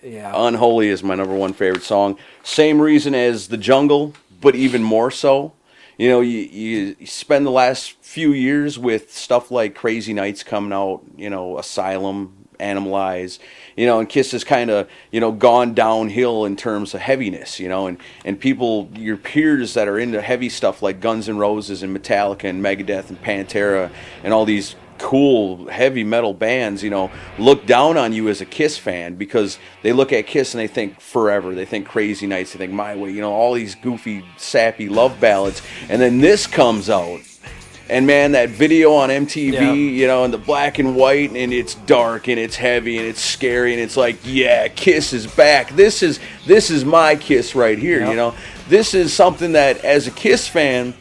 [0.00, 0.30] Yeah.
[0.32, 2.18] Unholy is my number one favorite song.
[2.44, 5.54] Same reason as The Jungle, but even more so.
[5.98, 10.72] You know, you, you spend the last few years with stuff like Crazy Nights coming
[10.72, 13.38] out, you know, Asylum, Animalize,
[13.76, 17.60] you know, and Kiss has kind of you know gone downhill in terms of heaviness,
[17.60, 21.38] you know, and and people your peers that are into heavy stuff like Guns N'
[21.38, 23.92] Roses and Metallica and Megadeth and Pantera
[24.24, 28.46] and all these cool heavy metal bands, you know, look down on you as a
[28.46, 32.52] Kiss fan because they look at Kiss and they think forever, they think Crazy Nights,
[32.52, 36.46] they think My Way, you know, all these goofy, sappy love ballads, and then this
[36.46, 37.20] comes out.
[37.90, 39.72] And man, that video on MTV, Yeah.
[39.72, 43.22] you know, and the black and white, and it's dark and it's heavy and it's
[43.22, 45.70] scary, and it's like, yeah, Kiss is back.
[45.74, 48.00] This is this is my Kiss right here.
[48.00, 48.10] Yep.
[48.10, 48.34] You know,
[48.68, 50.92] this is something that as a Kiss fan,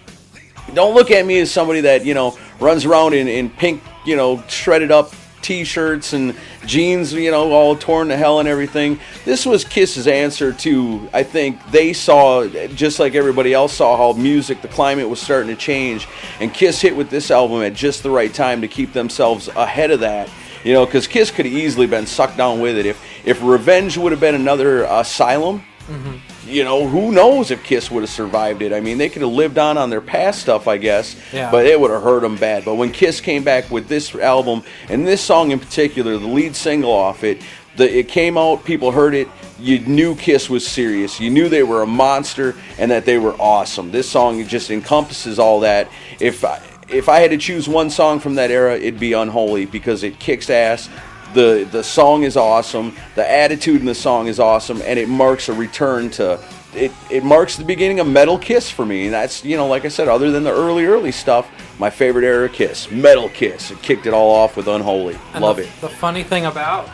[0.74, 4.16] don't look at me as somebody that you know runs around in, in pink you
[4.16, 6.36] know shredded up t-shirts and
[6.66, 9.00] jeans you know all torn to hell and everything.
[9.24, 14.20] This was kiss's answer to i think they saw just like everybody else saw how
[14.20, 16.08] music the climate was starting to change.
[16.40, 19.92] And kiss hit with this album at just the right time to keep themselves ahead
[19.92, 20.30] of that
[20.64, 22.86] you know because kiss could have easily been sucked down with it.
[22.86, 26.18] If if revenge would have been another uh, asylum mm-hmm.
[26.48, 28.74] You know, who knows if Kiss would have survived it?
[28.74, 31.52] I mean, they could have lived on on their past stuff, I guess, Yeah.
[31.52, 32.66] but it would have hurt them bad.
[32.66, 36.56] But when Kiss came back with this album and this song in particular, the lead
[36.56, 37.42] single off it,
[37.76, 39.28] the, it came out, people heard it.
[39.60, 41.20] You knew Kiss was serious.
[41.20, 43.92] You knew they were a monster and that they were awesome.
[43.92, 45.90] This song just encompasses all that.
[46.20, 49.66] If I, if I had to choose one song from that era, it'd be Unholy
[49.66, 50.90] because it kicks ass
[51.34, 55.50] the the song is awesome the attitude in the song is awesome and it marks
[55.50, 56.40] a return to
[56.74, 59.86] it, it marks the beginning of metal kiss for me and that's you know like
[59.86, 61.50] i said other than the early early stuff
[61.80, 65.58] my favorite era kiss metal kiss it kicked it all off with unholy And love
[65.58, 66.90] the, it The funny thing about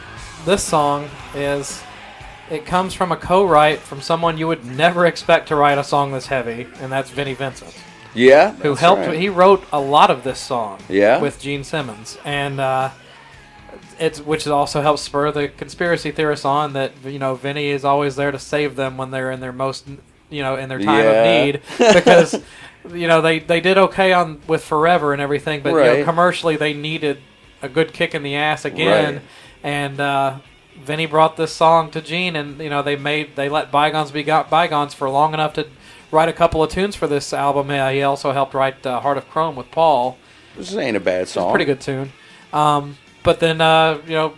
[0.45, 1.81] this song is
[2.51, 6.11] it comes from a co-write from someone you would never expect to write a song
[6.11, 7.73] this heavy, and that's Vinnie Vincent,
[8.13, 9.07] yeah who helped.
[9.07, 9.17] right.
[9.17, 10.79] He wrote a lot of this song.
[10.89, 11.19] Yeah?
[11.21, 12.89] With Gene Simmons, and uh,
[14.00, 18.16] it's which also helps spur the conspiracy theorists on that you know Vinnie is always
[18.16, 19.88] there to save them when they're in their most
[20.30, 21.12] you know in their time Yeah.
[21.12, 21.62] of need
[21.94, 22.41] because.
[22.94, 26.58] You know they, they did okay on with Forever and everything, but you know, commercially
[26.58, 27.20] they needed
[27.62, 29.14] a good kick in the ass again.
[29.14, 29.24] Right.
[29.64, 30.39] And uh,
[30.82, 34.22] Vinnie brought this song to Gene, and you know they made they let bygones be
[34.22, 35.68] got bygones for long enough to
[36.12, 37.70] write a couple of tunes for this album.
[37.70, 40.18] Uh, he also helped write uh, Heart of Chrome with Paul,
[40.58, 42.12] this ain't a bad it's a song pretty good tune.
[42.52, 44.34] Um, but then uh, you know,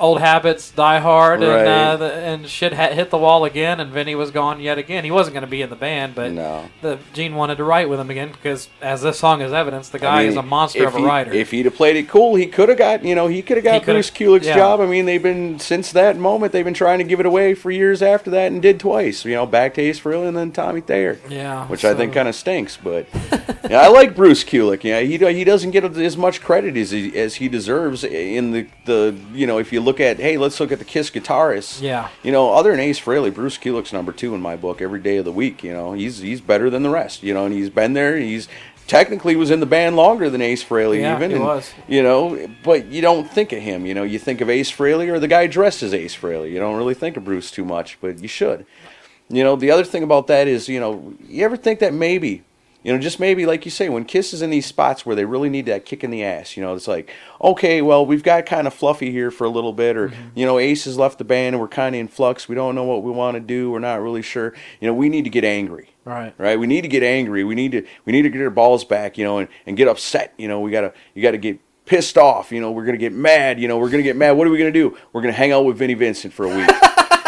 [0.00, 1.66] old habits die hard, and Right.
[1.66, 5.04] uh, the, and shit ha- hit the wall again, and Vinnie was gone yet again.
[5.04, 6.64] He wasn't going to be in the band, but No.
[6.82, 9.98] the Gene wanted to write with him again because, as this song is evidence, the
[9.98, 11.32] guy I mean, is a monster of a he- writer.
[11.32, 13.64] If he'd have played it cool, he could have got, you know, he could have
[13.64, 14.54] got Bruce Kulick's yeah.
[14.56, 14.80] job.
[14.80, 17.70] I mean, they've been, since that moment, they've been trying to give it away for
[17.70, 19.24] years after that and did twice.
[19.24, 21.18] You know, back to Ace Frehley and then Tommy Thayer.
[21.28, 23.06] Yeah, Which I think kind of stinks, but
[23.68, 24.84] yeah, I like Bruce Kulick.
[24.84, 28.66] Yeah, he he doesn't get as much credit as he, as he deserves in the,
[28.84, 31.80] the, you know, if you look at, hey, let's look at the Kiss guitarists.
[31.80, 32.08] Yeah.
[32.22, 35.16] You know, other than Ace Frehley, Bruce Kulick's number two in my book every day
[35.16, 35.64] of the week.
[35.64, 37.22] You know, he's he's better than the rest.
[37.22, 38.16] You know, and he's been there.
[38.18, 38.46] He's
[38.86, 41.30] technically was in the band longer than Ace Frehley Yeah, even.
[41.30, 41.72] he and, was.
[41.88, 43.86] You know, but you don't think of him.
[43.86, 46.50] You know, you think of Ace Frehley or the guy dressed as Ace Frehley.
[46.50, 48.66] You don't really think of Bruce too much, but you should.
[49.28, 52.42] You know, the other thing about that is, you know, you ever think that maybe,
[52.82, 55.24] you know, just maybe, like you say, when Kiss is in these spots where they
[55.24, 57.12] really need that kick in the ass, you know, it's like,
[57.42, 60.28] okay, well, we've got kind of fluffy here for a little bit, or, mm-hmm.
[60.34, 62.48] you know, Ace has left the band and we're kind of in flux.
[62.48, 63.70] We don't know what we want to do.
[63.70, 64.54] We're not really sure.
[64.80, 66.34] You know, we need to get angry right.
[66.38, 66.58] right?
[66.58, 67.44] We need to get angry.
[67.44, 69.88] We need to we need to get our balls back, you know, and, and get
[69.88, 70.34] upset.
[70.36, 72.52] You know, we gotta you gotta get pissed off.
[72.52, 73.60] You know, we're gonna get mad.
[73.60, 74.32] You know, we're gonna get mad.
[74.32, 74.96] What are we gonna do?
[75.12, 76.68] We're gonna hang out with Vinnie Vincent for a week.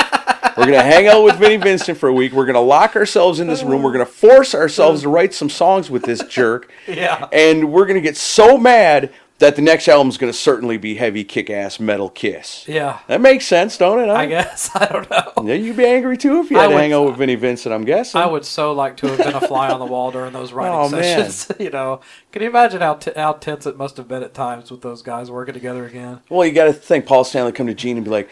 [0.57, 2.33] we're gonna hang out with Vinnie Vincent for a week.
[2.33, 3.83] We're gonna lock ourselves in this room.
[3.83, 6.71] We're gonna force ourselves to write some songs with this jerk.
[6.87, 7.29] Yeah.
[7.33, 11.51] And we're gonna get so mad that the next album's gonna certainly be heavy kick
[11.51, 12.65] ass metal kiss.
[12.69, 13.01] Yeah.
[13.09, 14.07] That makes sense, don't it?
[14.07, 14.15] huh?
[14.15, 15.33] I guess I don't know.
[15.45, 17.35] Yeah, you'd be angry too if you I had to would- hang out with Vinnie
[17.35, 17.75] Vincent.
[17.75, 18.21] I'm guessing.
[18.21, 20.75] I would so like to have been a fly on the wall during those writing
[20.75, 21.03] Oh, man.
[21.31, 21.51] sessions.
[21.61, 24.71] you know, can you imagine how, t- how tense it must have been at times
[24.71, 26.21] with those guys working together again?
[26.29, 28.29] Well, you got to think Paul Stanley come to Gene and be like,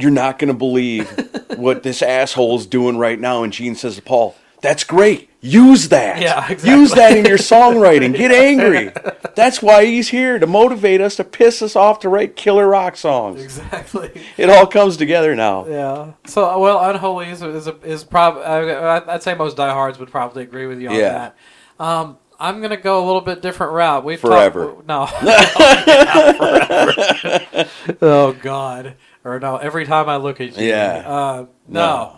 [0.00, 1.08] "You're not going to believe
[1.56, 5.28] what this asshole is doing right now." And Gene says to Paul, "That's great.
[5.42, 6.20] Use that.
[6.20, 8.14] Yeah, Use that in your songwriting.
[8.14, 8.92] Get angry.
[9.34, 12.94] That's why he's here to motivate us to piss us off to write killer rock
[12.98, 13.42] songs.
[13.42, 14.10] Exactly.
[14.36, 15.66] It all comes together now.
[15.66, 16.12] Yeah.
[16.26, 20.78] So, well, Unholy is is, is probably I'd say most diehards would probably agree with
[20.78, 21.30] you on Yeah.
[21.78, 21.82] that.
[21.82, 24.04] Um, I'm gonna go a little bit different route.
[24.04, 24.74] We've Forever.
[24.86, 25.08] Talked, no.
[25.22, 27.68] Yeah, forever.
[28.02, 28.96] oh God.
[29.24, 29.56] Or no.
[29.56, 30.66] Every time I look at you.
[30.66, 31.02] Yeah.
[31.06, 32.16] Uh, no.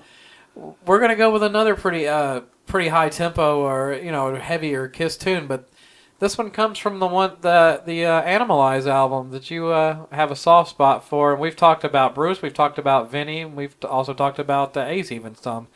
[0.86, 5.16] We're gonna go with another pretty uh pretty high tempo or you know heavier Kiss
[5.16, 5.68] tune, but
[6.18, 10.30] This one comes from the one the the uh, Animalize album that you uh, have
[10.30, 13.74] a soft spot for, and we've talked about Bruce, we've talked about Vinnie, and we've
[13.82, 15.66] also talked about uh, Ace even some.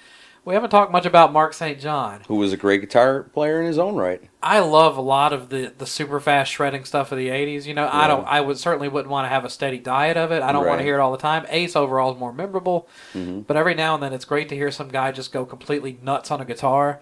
[0.47, 1.80] We haven't talked much about Mark St.
[1.80, 2.20] John.
[2.28, 4.22] Who was a great guitar player in his own right.
[4.40, 7.66] I love a lot of the, the super fast shredding stuff of the '80s.
[7.66, 8.24] You know, I don't.
[8.28, 10.44] I would certainly wouldn't want to have a steady diet of it.
[10.44, 11.47] I don't want to hear it all the time.
[11.49, 13.40] Ace overall is more memorable, mm-hmm.
[13.40, 16.30] but every now and then it's great to hear some guy just go completely nuts
[16.30, 17.01] on a guitar,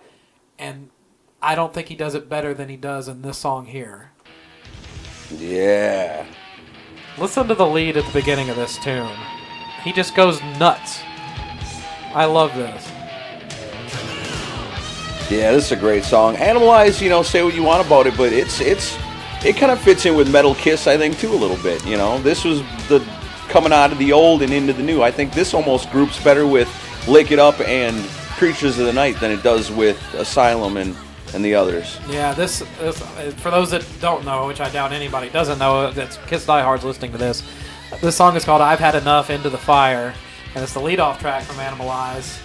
[0.58, 0.88] and
[1.42, 4.12] I don't think he does it better than he does in this song here.
[5.30, 6.24] Yeah.
[7.18, 9.12] Listen to the lead at the beginning of this tune.
[9.82, 11.02] He just goes nuts.
[12.14, 12.93] I love this.
[15.30, 16.36] Yeah, this is a great song.
[16.36, 18.96] Animalize, you know, say what you want about it, but it's it's
[19.44, 21.84] it kind of fits in with Metal Kiss, I think, too, a little bit.
[21.86, 23.04] You know, this was the
[23.48, 25.02] coming out of the old and into the new.
[25.02, 26.68] I think this almost groups better with
[27.08, 27.96] Lick It Up and
[28.36, 30.94] Creatures of the Night than it does with Asylum and
[31.34, 31.98] and the others.
[32.08, 32.98] Yeah, this, this
[33.40, 37.12] for those that don't know, which I doubt anybody doesn't know, that's Kiss Diehards listening
[37.12, 37.42] to this.
[38.00, 40.14] This song is called "I've Had Enough" Into the Fire,
[40.54, 42.40] and it's the lead-off track from Animalize.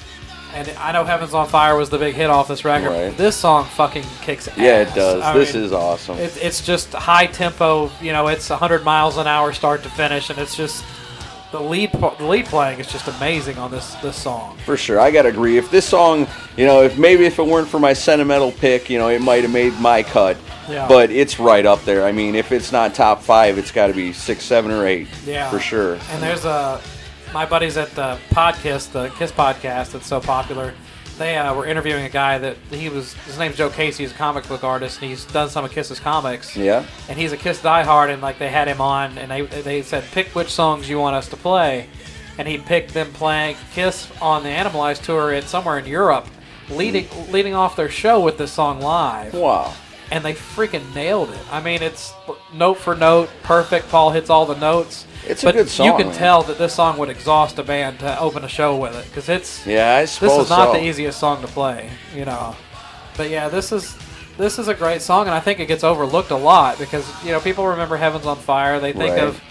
[0.54, 2.90] And I know "Heaven's on Fire" was the big hit off this record.
[2.90, 3.16] Right.
[3.18, 4.58] This song fucking kicks ass.
[4.58, 5.22] Yeah, it does.
[5.22, 6.18] I this mean, is awesome.
[6.18, 7.92] It, it's just high tempo.
[8.02, 10.84] You know, it's 100 miles an hour start to finish, and it's just
[11.52, 14.58] the lead the lead playing is just amazing on this this song.
[14.66, 15.58] For sure, I gotta agree.
[15.58, 16.28] If this song,
[16.58, 19.44] you know, if maybe if it weren't for my sentimental pick, you know, it might
[19.44, 20.38] have made my cut.
[20.70, 20.88] Yeah.
[20.88, 22.06] But it's right up there.
[22.06, 25.08] I mean, if it's not top five, it's got to be six, seven, or eight.
[25.26, 25.98] Yeah, for sure.
[26.12, 26.80] And there's a
[27.34, 30.74] my buddies at the podcast, the Kiss podcast that's so popular.
[31.18, 33.14] They uh, were interviewing a guy that he was.
[33.26, 34.04] His name's Joe Casey.
[34.04, 36.56] He's a comic book artist, and he's done some of Kiss's comics.
[36.56, 36.86] Yeah.
[37.10, 40.06] And he's a Kiss diehard, and like they had him on, and they they said
[40.12, 41.88] pick which songs you want us to play,
[42.38, 46.26] and he picked them playing Kiss on the Animalize tour in somewhere in Europe,
[46.70, 49.74] leading leading off their show with this song live Wow.
[50.12, 51.40] and they freaking nailed it.
[51.52, 52.14] I mean, it's
[52.54, 53.90] note for note, perfect.
[53.90, 55.06] Paul hits all the notes.
[55.28, 56.16] It's a but good song, You can man.
[56.16, 59.30] tell that this song would exhaust a band to open a show with it because
[59.30, 60.74] it's Yeah, I suppose this is not so.
[60.74, 62.56] the easiest song to play, you know.
[63.18, 63.96] But yeah, this is
[64.38, 67.32] this is a great song, and I think it gets overlooked a lot because you
[67.32, 68.80] know people remember Heaven's on Fire.
[68.80, 69.24] They think Right.
[69.24, 69.42] of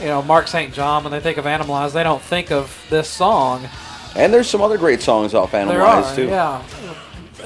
[0.00, 0.74] you know Mark St.
[0.74, 1.92] John when they think of Animalize.
[1.92, 3.68] They don't think of this song.
[4.16, 6.26] And there's some other great songs off Animalize too.
[6.26, 6.62] yeah.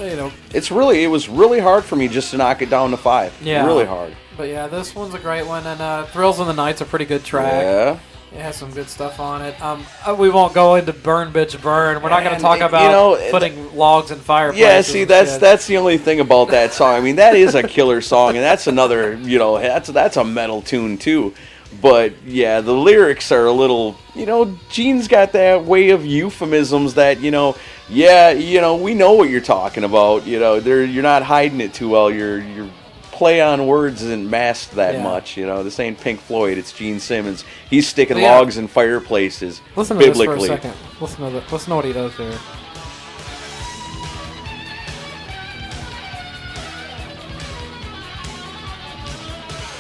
[0.01, 2.91] You know, It's really, it was really hard for me just to knock it down
[2.91, 3.33] to five.
[3.41, 3.65] Yeah.
[3.65, 4.15] Really hard.
[4.37, 7.05] But yeah, this one's a great one, and uh, Thrills in the Night's a pretty
[7.05, 7.63] good track.
[7.63, 7.99] Yeah.
[8.33, 9.59] It has some good stuff on it.
[9.63, 12.03] Um, uh, we won't go into burn, bitch, burn.
[12.03, 14.61] We're not going to talk you about know, it- putting logs in fireplaces.
[14.61, 15.41] Yeah, see, that's shit.
[15.41, 16.97] that's the only thing about that song.
[16.97, 20.25] I mean, that is a killer song, and that's another, you know, that's that's a
[20.25, 21.35] metal tune too.
[21.81, 26.95] But yeah, the lyrics are a little, you know, Gene's got that way of euphemisms
[26.95, 27.57] that, you know,
[27.89, 30.27] yeah, you know, we know what you're talking about.
[30.27, 32.11] You know, there you're not hiding it too well.
[32.11, 32.69] Your your
[33.17, 35.03] play on words isn't masked that Yeah.
[35.03, 35.39] much.
[35.39, 36.59] You know, this ain't Pink Floyd.
[36.59, 37.45] It's Gene Simmons.
[37.71, 38.37] He's sticking Yeah.
[38.39, 39.63] logs in fireplaces.
[39.75, 40.75] Listen to this for a second.
[41.01, 42.39] Listen to the, listen to what he does here.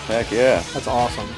[0.06, 0.62] Heck yeah.
[0.72, 1.28] That's awesome.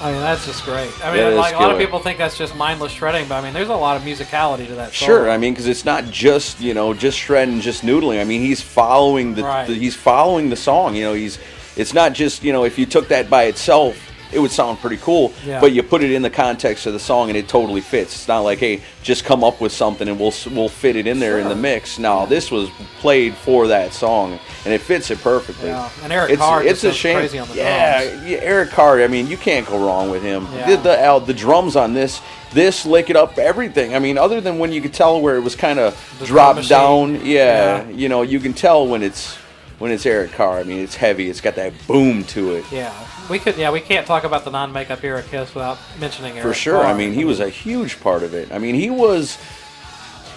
[0.00, 0.90] I mean, that's just great.
[1.04, 3.52] I mean, like a lot of people think that's just mindless shredding, but I mean,
[3.52, 4.94] there's a lot of musicality to that.
[4.94, 5.06] Song.
[5.06, 8.20] Sure, I mean, because it's not just you know just shredding, just noodling.
[8.20, 9.66] I mean, he's following the, Right.
[9.66, 10.94] the he's following the song.
[10.94, 11.38] You know, he's
[11.76, 13.96] it's not just you know if you took that by itself,
[14.32, 15.32] it would sound pretty cool.
[15.44, 15.60] Yeah.
[15.60, 18.14] But you put it in the context of the song, and it totally fits.
[18.14, 21.18] It's not like hey, just come up with something and we'll we'll fit it in
[21.18, 21.98] there in the mix.
[21.98, 22.68] No, this was
[23.00, 25.68] played for that song, and it fits it perfectly.
[25.68, 27.16] Yeah, and Eric it's, Carr it's a shame.
[27.18, 28.26] crazy on the yeah, drums.
[28.26, 29.00] yeah, Eric Carr.
[29.02, 30.46] I mean, you can't go wrong with him.
[30.52, 30.76] Yeah.
[30.76, 32.20] The, the, uh, the drums on this,
[32.52, 33.94] this lick it up, everything.
[33.94, 37.14] I mean, other than when you could tell where it was kind of dropped down.
[37.24, 37.88] Yeah, Yeah.
[37.90, 39.36] you know, you can tell when it's
[39.78, 40.58] when it's Eric Carr.
[40.58, 41.30] I mean, it's heavy.
[41.30, 42.64] It's got that boom to it.
[42.72, 42.92] Yeah,
[43.28, 43.56] we could.
[43.56, 46.84] Yeah, we can't talk about the non-makeup era Kiss without mentioning Eric For sure.
[46.84, 48.52] I mean, he was a huge part of it.
[48.52, 49.38] I mean, he was.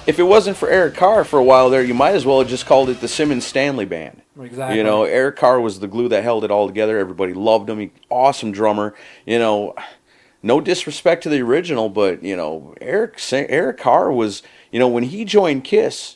[0.08, 2.48] If it wasn't for Eric Carr for a while there, you might as well have
[2.48, 4.24] just called it the Simmons Stanley Band.
[4.40, 4.78] Exactly.
[4.78, 6.98] You know, Eric Carr was the glue that held it all together.
[6.98, 7.80] Everybody loved him.
[7.80, 8.96] He, awesome drummer.
[9.28, 9.76] You know,
[10.42, 14.42] no disrespect to the original, but you know, Eric Eric Carr was.
[14.72, 16.16] You know, when he joined Kiss,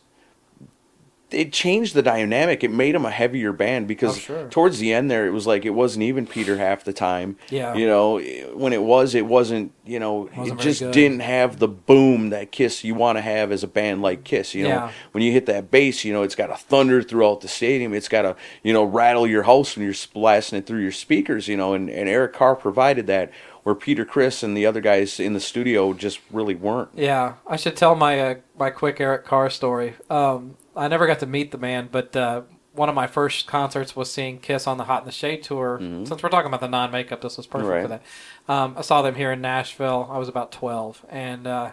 [1.32, 2.64] it changed the dynamic.
[2.64, 4.48] It made them a heavier band because Oh, sure.
[4.50, 7.36] towards the end there, it was like it wasn't even Peter half the time.
[7.50, 7.74] Yeah.
[7.76, 8.20] You know,
[8.54, 9.72] when it was, it wasn't.
[9.88, 13.52] You know, Wasn't it just didn't have the boom that Kiss you want to have
[13.52, 14.56] as a band like Kiss.
[14.56, 14.92] You know, Yeah.
[15.12, 17.94] when you hit that bass, you know, it's got to thunder throughout the stadium.
[17.94, 21.48] It's got to, you know, rattle your house when you're blasting it through your speakers.
[21.48, 25.20] You know, and, and Eric Carr provided that where Peter Criss and the other guys
[25.20, 26.90] in the studio just really weren't.
[26.96, 29.94] Yeah, I should tell my uh, my quick Eric Carr story.
[30.10, 32.42] Um, I never got to meet the man, but uh,
[32.74, 35.78] one of my first concerts was seeing Kiss on the Hot in the Shade tour.
[35.80, 38.04] Since we're talking about the non makeup, this was perfect for Mm-hmm.
[38.48, 38.54] That.
[38.54, 40.10] Um, I saw them here in Nashville.
[40.12, 41.72] I was about twelve, and uh,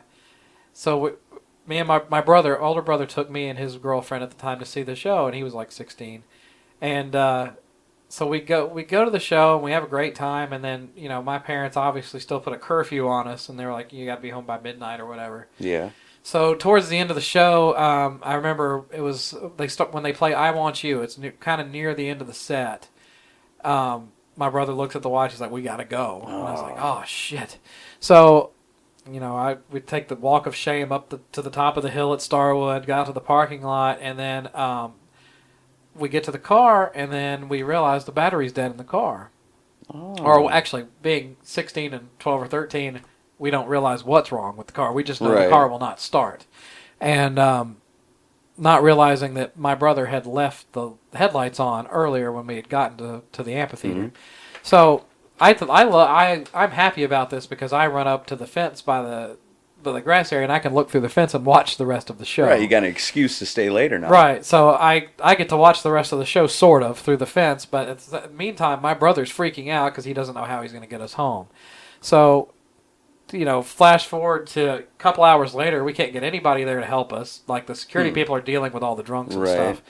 [0.72, 1.10] so we,
[1.66, 4.58] me and my my brother, older brother, took me and his girlfriend at the time
[4.60, 6.22] to see the show, and he was like sixteen,
[6.80, 7.14] and.
[7.16, 7.50] Uh,
[8.08, 10.62] so we go we go to the show and we have a great time and
[10.62, 13.72] then you know my parents obviously still put a curfew on us and they were
[13.72, 15.88] like you got to be home by midnight or whatever Yeah.
[16.22, 20.02] So towards the end of the show, um, I remember it was they start when
[20.02, 22.88] they play "I Want You." It's ne- kind of near the end of the set.
[23.64, 25.32] Um, my brother looks at the watch.
[25.32, 27.58] He's like, "We gotta go." And I was like, "Oh shit!"
[27.98, 28.50] So,
[29.10, 31.82] you know, I we take the walk of shame up the, to the top of
[31.82, 34.94] the hill at Starwood, got to the parking lot, and then um,
[35.94, 39.30] we get to the car, and then we realize the battery's dead in the car.
[39.92, 40.16] Oh.
[40.20, 43.00] Or actually, being 16 and 12 or 13,
[43.42, 44.92] we don't realize what's wrong with the car.
[44.92, 46.46] We just know the car will not start.
[47.00, 47.78] And um,
[48.56, 52.98] not realizing that my brother had left the headlights on earlier when we had gotten
[52.98, 54.12] to, to the amphitheater.
[54.62, 55.04] So
[55.40, 58.46] I, th- I, lo- I, I'm happy about this because I run up to the
[58.46, 59.36] fence by the,
[59.82, 62.10] by the grass area and I can look through the fence and watch the rest
[62.10, 62.46] of the show.
[62.46, 62.62] Right.
[62.62, 64.08] You got an excuse to stay later now.
[64.08, 64.44] Right.
[64.44, 67.26] So I I get to watch the rest of the show sort of through the
[67.26, 70.70] fence, but at the meantime, my brother's freaking out because he doesn't know how he's
[70.70, 71.48] going to get us home.
[72.00, 72.52] So,
[73.32, 76.86] you know, flash forward to a couple hours later, we can't get anybody there to
[76.86, 77.42] help us.
[77.46, 78.14] Like the security hmm.
[78.14, 79.52] people are dealing with all the drunks and Right.
[79.52, 79.82] stuff.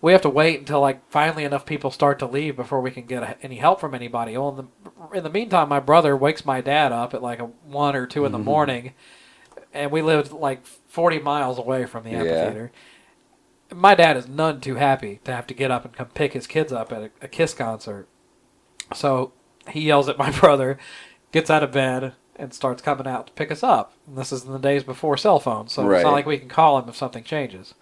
[0.00, 3.06] We have to wait until like finally enough people start to leave before we can
[3.06, 4.36] get any help from anybody.
[4.36, 7.44] Well, in the, in the meantime, my brother wakes my dad up at like a
[7.64, 8.44] one or two in the mm-hmm.
[8.44, 8.94] morning,
[9.72, 12.18] and we lived like forty miles away from the Yeah.
[12.18, 12.72] amphitheater
[13.74, 16.46] my dad is none too happy to have to get up and come pick his
[16.46, 18.08] kids up at a, a Kiss concert.
[18.94, 19.32] So
[19.68, 20.78] he yells at my brother,
[21.32, 23.92] gets out of bed, and starts coming out to pick us up.
[24.06, 26.02] And this is in the days before cell phones, so it's Right.
[26.02, 27.72] not like we can call him if something changes.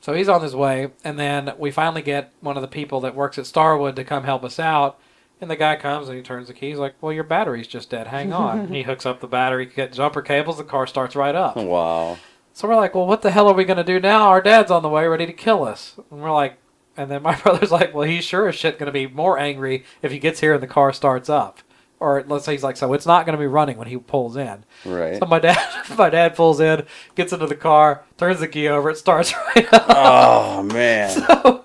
[0.00, 3.14] So he's on his way, and then we finally get one of the people that
[3.14, 4.98] works at Starwood to come help us out.
[5.40, 6.70] And the guy comes and he turns the key.
[6.70, 8.08] He's like, "Well, your battery's just dead.
[8.08, 10.58] Hang on." he hooks up the battery, get jumper cables.
[10.58, 11.56] The car starts right up.
[11.56, 12.18] Wow.
[12.52, 14.28] So we're like, well, what the hell are we going to do now?
[14.28, 15.94] Our dad's on the way, ready to kill us.
[16.10, 16.58] And we're like,
[16.96, 19.84] and then my brother's like, well, he's sure as shit going to be more angry
[20.02, 21.60] if he gets here and the car starts up.
[22.02, 24.36] Or let's say he's like, so it's not going to be running when he pulls
[24.36, 24.64] in.
[24.84, 25.18] Right.
[25.18, 25.58] So my dad,
[25.96, 26.84] my dad pulls in,
[27.14, 29.86] gets into the car, turns the key over, it starts right up.
[29.88, 31.62] Oh man.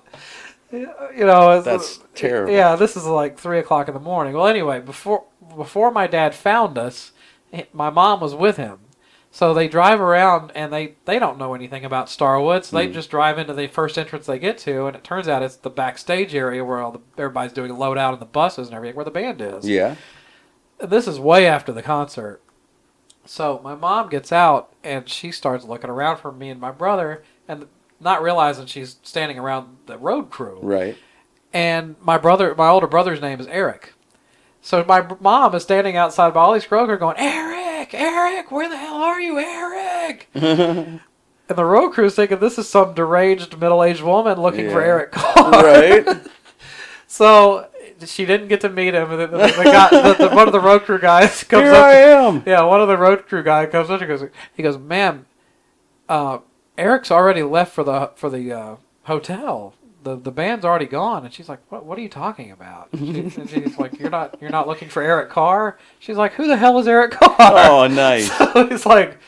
[0.70, 0.82] So,
[1.16, 2.52] You know, That's terrible.
[2.52, 4.34] Yeah, this is like three o'clock in the morning.
[4.34, 5.24] Well, anyway, before
[5.56, 7.12] before my dad found us,
[7.72, 8.80] my mom was with him.
[9.30, 12.64] So they drive around and they, they don't know anything about Starwood.
[12.64, 12.92] So they hmm.
[12.92, 15.70] just drive into the first entrance they get to, and it turns out it's the
[15.70, 19.04] backstage area where all the everybody's doing load out in the buses and everything, where
[19.04, 19.68] the band is.
[19.68, 19.96] Yeah.
[20.80, 22.40] This is way after the concert.
[23.24, 27.22] So my mom gets out and she starts looking around for me and my brother,
[27.46, 27.66] and
[28.00, 30.96] not realizing she's standing around the road crew Right.
[31.52, 33.92] and my brother, my older brother's name is Eric.
[34.62, 39.20] So my mom is standing outside Bolly's Kroger going, Eric, Eric, where the hell are
[39.20, 40.28] you, Eric?
[40.34, 41.00] and
[41.48, 45.62] the road crew's thinking this is some deranged middle-aged woman looking for Eric Carr.
[45.64, 46.06] Right.
[47.10, 47.67] So
[48.06, 49.10] she didn't get to meet him.
[49.10, 51.72] And the, the, the guy, the, the, one of the road crew guys comes Here
[51.72, 51.84] up.
[51.84, 52.42] I am.
[52.46, 54.24] Yeah, one of the road crew guy comes up and goes,
[54.54, 55.26] he goes, "Ma'am,
[56.08, 56.38] uh,
[56.76, 59.74] Eric's already left for the for the uh, hotel.
[60.04, 63.32] The the band's already gone." And she's like, "What What are you talking about?" And,
[63.32, 66.46] she, and she's like, "You're not You're not looking for Eric Carr." She's like, "Who
[66.46, 68.30] the hell is Eric Carr?" Oh, nice.
[68.68, 69.18] he's like.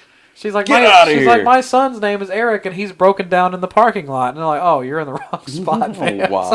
[0.40, 1.28] She's like, Get my, she's here.
[1.28, 4.30] like, my son's name is Eric, and he's broken down in the parking lot.
[4.30, 6.22] And they're like, oh, you're in the wrong spot, man.
[6.30, 6.50] Oh, wow.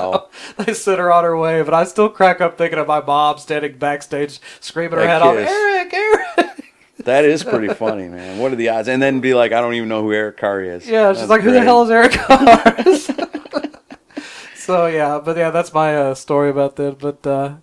[0.57, 2.99] So they sent her on her way, but I still crack up thinking of my
[2.99, 5.35] mom standing backstage screaming her That head off.
[5.37, 6.73] Eric, Eric.
[7.03, 8.39] That is pretty funny, man.
[8.39, 8.87] What are the odds?
[8.87, 10.89] And then be like, I don't even know who Eric Carr is.
[10.89, 12.95] Yeah, she's That's like, "Who the hell is Eric Carr?"
[14.55, 16.97] so yeah, but yeah, that's my uh, story about that.
[16.97, 17.55] But uh,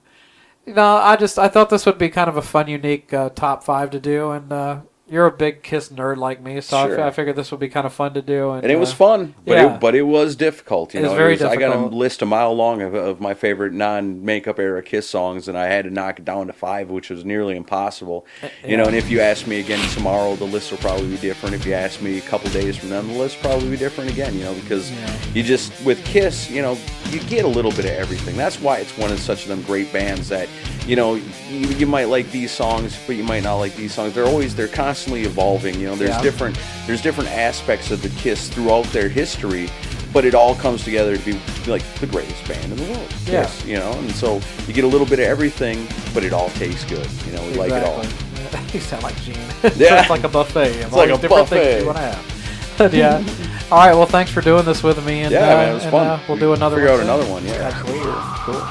[0.67, 3.31] you know, I just I thought this would be kind of a fun, unique uh,
[3.31, 4.81] top five to do, and uh,
[5.13, 7.03] you're a big Kiss nerd like me, so I Sure.
[7.03, 8.53] I, figured this would be kind of fun to do.
[8.53, 9.75] And, And it was uh, fun, but yeah.
[9.75, 10.95] it, but it was difficult.
[10.95, 13.35] You It was know, very I got a list a mile long of, of my
[13.35, 17.11] favorite non-makeup era Kiss songs, and I had to knock it down to five, which
[17.11, 18.27] was nearly impossible.
[18.67, 21.57] You know, and if you ask me again tomorrow, the list will probably be different.
[21.57, 24.11] If you ask me a couple days from then, the list will probably be different
[24.11, 24.35] again.
[24.35, 24.91] You know, because
[25.37, 26.79] you just with Kiss, you know,
[27.11, 28.35] you get a little bit of everything.
[28.35, 30.49] That's why it's one of such of them great bands that
[30.87, 34.15] you know you, you might like these songs, but you might not like these songs.
[34.15, 34.69] They're always they're
[35.03, 35.79] constantly evolving.
[35.81, 36.23] You know, there's Yeah.
[36.23, 39.69] different there's different aspects of the Kiss throughout their history,
[40.13, 43.13] but it all comes together to be like the greatest band in the world.
[43.27, 43.49] Yeah.
[43.67, 46.85] You know, and so you get a little bit of everything, but it all tastes
[46.85, 47.07] good.
[47.27, 48.05] You know, we like it all.
[48.73, 49.35] you sound like Gene.
[49.77, 50.01] Yeah.
[50.01, 50.69] it's like a buffet.
[50.71, 51.65] It's like a different buffet.
[51.65, 52.29] things you want to have.
[52.79, 53.23] But yeah.
[53.71, 53.95] All right.
[53.95, 55.23] Well, thanks for doing this with me.
[55.23, 56.07] And, Yeah, uh, man, it was and, fun.
[56.07, 57.11] uh, we'll do another Figure one out soon.
[57.11, 57.45] another one.
[57.47, 58.13] Yeah, Absolutely.
[58.45, 58.67] Cool.